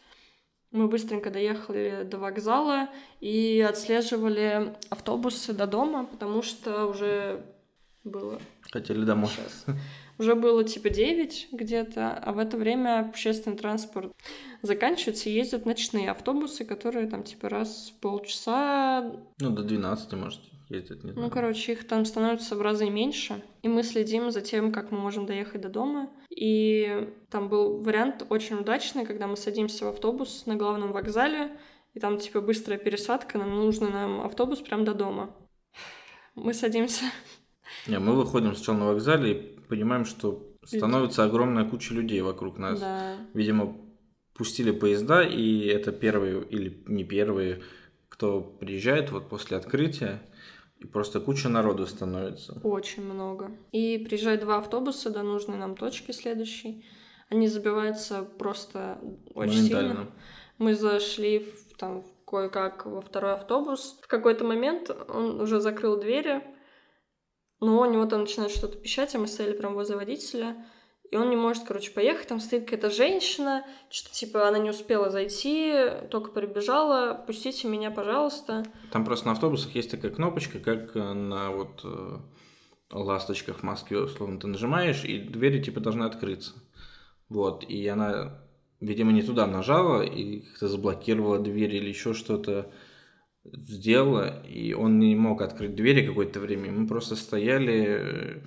[0.72, 2.90] Мы быстренько доехали до вокзала
[3.20, 7.46] и отслеживали автобусы до дома, потому что уже
[8.04, 8.40] было...
[8.72, 9.30] Хотели домой.
[9.30, 9.66] Сейчас.
[10.18, 14.14] Уже было типа 9 где-то, а в это время общественный транспорт
[14.62, 19.14] заканчивается, и ездят ночные автобусы, которые там типа раз в полчаса...
[19.40, 20.42] Ну, до 12, может
[20.72, 21.28] ездят, не знаю.
[21.28, 24.98] Ну, короче, их там становится в разы меньше, и мы следим за тем, как мы
[24.98, 26.10] можем доехать до дома.
[26.30, 31.52] И там был вариант очень удачный, когда мы садимся в автобус на главном вокзале,
[31.94, 35.36] и там типа быстрая пересадка, нам нужный нам автобус прямо до дома.
[36.36, 37.04] Мы садимся.
[37.88, 42.80] Не, мы выходим сначала на вокзале и понимаем, что становится огромная куча людей вокруг нас.
[42.80, 43.18] Да.
[43.34, 43.78] Видимо,
[44.34, 47.62] пустили поезда, и это первые или не первые,
[48.10, 50.22] кто приезжает вот после открытия.
[50.82, 52.60] И просто куча народу становится.
[52.64, 53.52] Очень много.
[53.72, 56.84] И приезжают два автобуса до нужной нам точки следующей.
[57.30, 59.00] Они забиваются просто
[59.36, 60.12] очень сильно.
[60.58, 64.00] Мы зашли в, там кое-как во второй автобус.
[64.02, 66.44] В какой-то момент он уже закрыл двери,
[67.60, 70.66] но у него там начинает что-то пищать, а мы стояли прямо возле водителя
[71.12, 75.10] и он не может, короче, поехать, там стоит какая-то женщина, что типа она не успела
[75.10, 75.76] зайти,
[76.10, 78.66] только прибежала, пустите меня, пожалуйста.
[78.94, 82.18] Там просто на автобусах есть такая кнопочка, как э, на вот э,
[82.94, 86.54] ласточках в Москве, условно, ты нажимаешь, и двери типа должны открыться.
[87.28, 88.42] Вот, и она,
[88.80, 92.72] видимо, не туда нажала, и как-то заблокировала дверь или еще что-то
[93.44, 96.72] сделала, и он не мог открыть двери какое-то время.
[96.72, 98.44] Мы просто стояли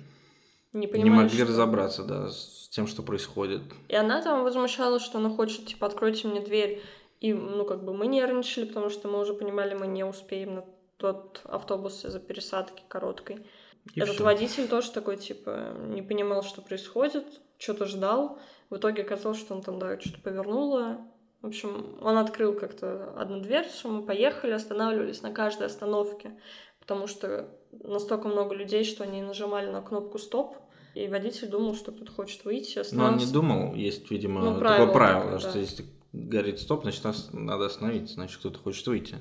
[0.75, 1.47] не, не могли что...
[1.47, 3.61] разобраться, да, с тем, что происходит.
[3.87, 6.83] И она там возмущалась, что она хочет, типа, откройте мне дверь.
[7.21, 10.65] И, ну, как бы мы нервничали, потому что мы уже понимали, мы не успеем на
[10.97, 13.47] тот автобус из-за пересадки короткой.
[13.93, 14.25] И Этот всё.
[14.25, 17.25] водитель тоже такой, типа, не понимал, что происходит,
[17.57, 18.37] что-то ждал.
[18.69, 20.99] В итоге оказалось, что он там, да, что-то повернуло.
[21.41, 26.37] В общем, он открыл как-то одну дверцу, мы поехали, останавливались на каждой остановке,
[26.79, 30.57] потому что настолько много людей, что они нажимали на кнопку «стоп»,
[30.95, 32.79] и водитель думал, что кто-то хочет выйти.
[32.79, 32.93] Остановился.
[32.95, 35.59] Но он не думал, есть, видимо, ну, правило, такое правило, такое, что да.
[35.59, 39.17] если горит стоп, значит, надо остановиться, значит, кто-то хочет выйти.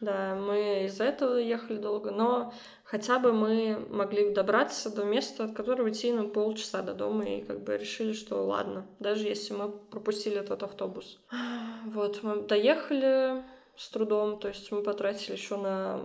[0.00, 2.52] Да, мы из-за этого ехали долго, но
[2.84, 7.42] хотя бы мы могли добраться до места, от которого идти на полчаса до дома, и
[7.42, 11.20] как бы решили, что ладно, даже если мы пропустили этот автобус.
[11.86, 13.44] Вот, мы доехали
[13.76, 16.00] с трудом, то есть мы потратили еще на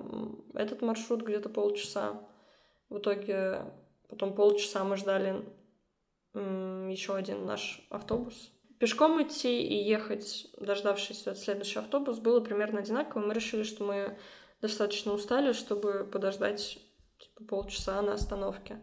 [0.54, 2.22] этот маршрут где-то полчаса.
[2.90, 3.66] В итоге
[4.14, 5.44] Потом полчаса мы ждали
[6.36, 8.52] еще один наш автобус.
[8.80, 13.26] Пешком идти и ехать, дождавшись от следующий автобус, было примерно одинаково.
[13.26, 14.20] Мы решили, что мы
[14.62, 16.78] достаточно устали, чтобы подождать
[17.18, 18.80] типа полчаса на остановке.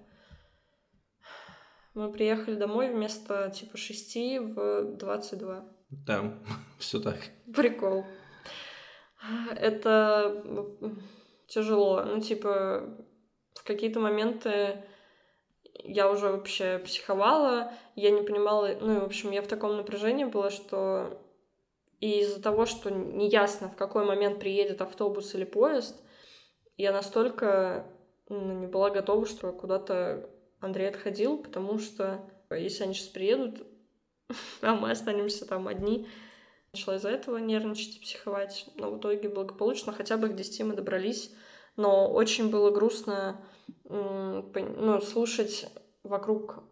[1.95, 5.65] Мы приехали домой вместо типа шести в 22.
[5.91, 6.41] Да,
[6.81, 7.21] все так.
[7.55, 8.05] Прикол.
[9.55, 10.43] Это
[11.47, 12.03] тяжело.
[12.03, 12.97] Ну, типа,
[13.55, 14.85] в какие-то моменты
[15.75, 20.25] я уже вообще психовала, я не понимала, ну и, в общем, я в таком напряжении
[20.25, 21.19] была, что
[22.01, 26.01] и из-за того, что неясно, в какой момент приедет автобус или поезд,
[26.77, 27.87] я настолько
[28.29, 33.67] ну, не была готова, что куда-то Андрей отходил, потому что если они сейчас приедут,
[34.63, 36.09] а мы останемся там одни,
[36.73, 40.75] начала из-за этого нервничать и психовать, но в итоге благополучно хотя бы к 10 мы
[40.75, 41.35] добрались,
[41.77, 43.45] но очень было грустно
[43.91, 45.67] ну, слушать
[46.03, 46.63] вокруг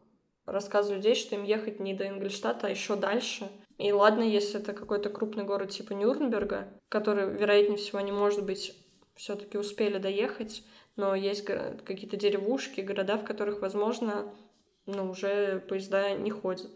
[0.47, 3.49] рассказ людей, что им ехать не до Ингольштата, а еще дальше.
[3.77, 8.75] И ладно, если это какой-то крупный город типа Нюрнберга, который, вероятнее всего, не может быть,
[9.15, 10.65] все-таки успели доехать,
[10.97, 14.33] но есть какие-то деревушки, города, в которых, возможно,
[14.87, 16.71] ну, уже поезда не ходят.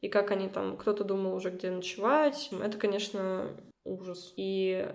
[0.00, 2.50] И как они там, кто-то думал уже, где ночевать.
[2.62, 4.34] Это, конечно, ужас.
[4.36, 4.86] И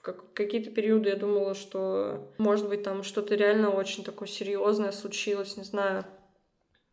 [0.00, 4.92] В как- какие-то периоды я думала, что, может быть, там что-то реально очень такое серьезное
[4.92, 6.06] случилось, не знаю.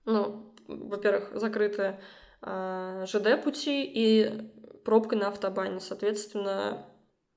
[0.03, 2.01] Ну, во-первых, закрыты
[2.41, 4.51] э, ЖД-пути и
[4.83, 5.79] пробка на автобане.
[5.79, 6.85] Соответственно,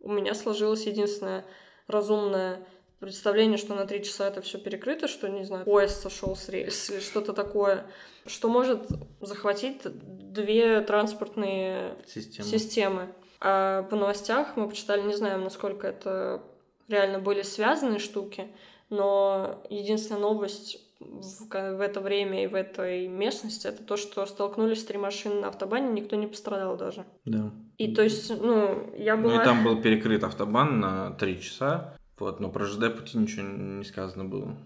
[0.00, 1.44] у меня сложилось единственное
[1.86, 2.66] разумное
[2.98, 6.90] представление, что на три часа это все перекрыто, что, не знаю, поезд сошел с рельс
[6.90, 7.86] или что-то такое,
[8.26, 8.88] что может
[9.20, 12.48] захватить две транспортные Система.
[12.48, 13.14] системы.
[13.40, 16.42] А по новостях мы почитали, не знаем, насколько это
[16.88, 18.48] реально были связанные штуки,
[18.90, 24.84] но единственная новость в, в это время и в этой местности это то, что столкнулись
[24.84, 27.06] три машины на автобане, никто не пострадал даже.
[27.24, 27.50] Да.
[27.78, 29.36] И то есть, ну, я была...
[29.36, 33.46] Ну и там был перекрыт автобан на три часа, вот, но про ЖД пути ничего
[33.46, 34.58] не сказано было.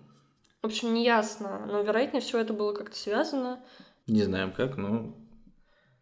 [0.62, 3.62] В общем, не ясно, но вероятнее всего это было как-то связано.
[4.09, 5.14] Не знаем как, но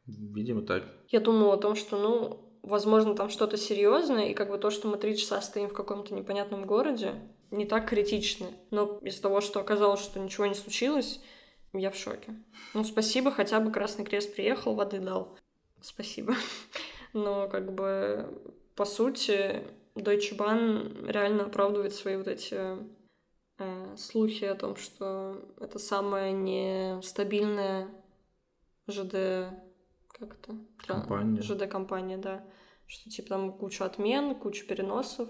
[0.07, 0.85] видимо так.
[1.09, 4.89] Я думала о том, что, ну, возможно, там что-то серьезное, и как бы то, что
[4.89, 7.15] мы три часа стоим в каком-то непонятном городе,
[7.51, 8.47] не так критично.
[8.71, 11.21] Но из того, что оказалось, что ничего не случилось,
[11.73, 12.35] я в шоке.
[12.75, 15.37] Ну, спасибо, хотя бы Красный Крест приехал, воды дал.
[15.81, 16.35] Спасибо.
[17.13, 18.43] Но как бы
[18.75, 19.63] по сути
[19.95, 22.77] Deutsche Bahn реально оправдывает свои вот эти
[23.59, 27.89] э, слухи о том, что это самая нестабильная
[28.87, 29.51] ЖД
[30.27, 30.57] как это?
[30.87, 31.43] Компания.
[31.43, 32.45] ЖД-компания, да.
[32.87, 35.29] Что типа там куча отмен, куча переносов.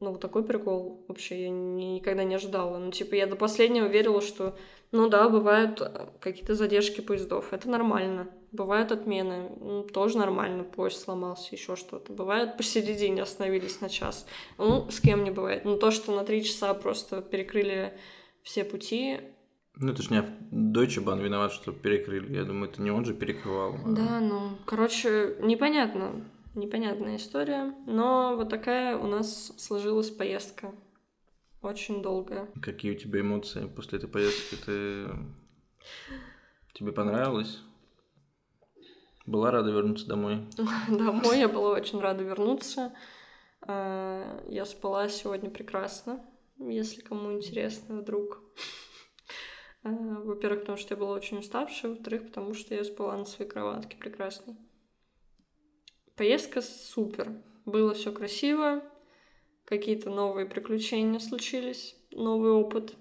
[0.00, 2.78] Ну, вот такой прикол вообще я ни- никогда не ожидала.
[2.78, 4.56] Ну, типа, я до последнего верила, что,
[4.92, 8.28] ну да, бывают э, какие-то задержки поездов, это нормально.
[8.52, 12.12] Бывают отмены, ну, тоже нормально, поезд сломался, еще что-то.
[12.12, 14.26] Бывает, посередине остановились на час.
[14.58, 15.64] Ну, с кем не бывает.
[15.64, 17.96] Но то, что на три часа просто перекрыли
[18.42, 19.20] все пути,
[19.76, 20.18] Ну это ж не
[20.52, 22.34] Deutsche Bahn виноват, что перекрыли.
[22.34, 23.74] Я думаю, это не он же перекрывал.
[23.74, 26.24] а- Да, ну, короче, непонятно.
[26.54, 27.74] Непонятная история.
[27.86, 30.72] Но вот такая у нас сложилась поездка.
[31.62, 32.48] Очень долгая.
[32.62, 34.54] Какие у тебя эмоции после этой поездки?
[34.64, 35.08] Ты...
[36.74, 37.60] Тебе понравилось?
[39.26, 40.46] Была рада вернуться домой?
[40.88, 42.92] Домой я была очень рада вернуться.
[43.62, 46.24] А, Я спала сегодня прекрасно,
[46.58, 48.40] если кому интересно вдруг.
[49.84, 53.50] А, Во-первых, потому что я была очень уставшая, во-вторых, потому что я спала на своей
[53.50, 54.56] кроватке прекрасной.
[56.16, 57.32] Поездка супер.
[57.66, 58.82] Было все красиво,
[59.64, 62.94] какие-то новые приключения случились, новый опыт.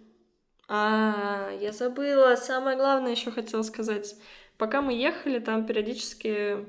[0.67, 4.15] А, я забыла, самое главное еще хотела сказать.
[4.57, 6.65] Пока мы ехали, там периодически,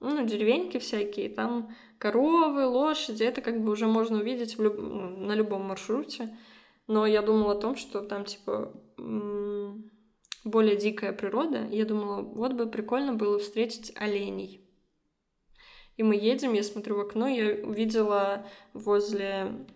[0.00, 5.08] ну, деревеньки всякие, там коровы, лошади, это как бы уже можно увидеть в люб- ну,
[5.26, 6.36] на любом маршруте.
[6.86, 11.66] Но я думала о том, что там, типа, более дикая природа.
[11.70, 14.62] Я думала, вот бы прикольно было встретить оленей.
[15.96, 19.66] И мы едем, я смотрю в окно, я увидела возле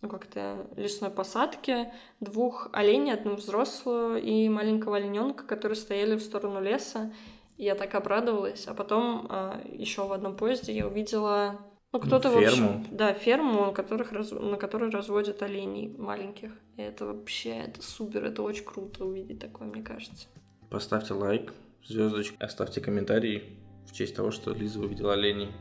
[0.00, 6.62] ну, как-то лесной посадки двух оленей, одну взрослую и маленького олененка, которые стояли в сторону
[6.62, 7.12] леса.
[7.56, 8.66] И я так обрадовалась.
[8.66, 9.30] А потом
[9.70, 11.58] еще в одном поезде я увидела
[11.98, 12.84] ну, кто-то Ферму?
[12.90, 16.50] да, ферму, которых раз- на которой разводят оленей маленьких.
[16.76, 20.26] И это вообще, это супер, это очень круто увидеть такое, мне кажется.
[20.70, 21.52] Поставьте лайк,
[21.84, 23.44] звездочку, оставьте комментарий
[23.86, 25.50] в честь того, что Лиза увидела оленей.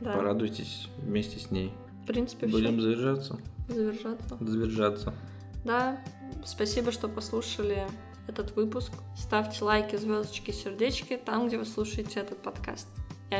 [0.00, 0.12] Да.
[0.12, 1.72] Порадуйтесь вместе с ней.
[2.02, 2.80] В принципе, Будем все.
[2.82, 3.38] завершаться.
[3.68, 4.36] Завершаться.
[4.40, 5.14] Завершаться.
[5.64, 6.04] Да,
[6.44, 7.86] спасибо, что послушали
[8.26, 8.92] этот выпуск.
[9.16, 12.88] Ставьте лайки, звездочки, сердечки там, где вы слушаете этот подкаст.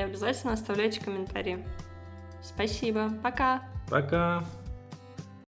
[0.00, 1.64] И обязательно оставляйте комментарии.
[2.42, 3.10] Спасибо.
[3.22, 3.62] Пока.
[3.88, 4.44] Пока.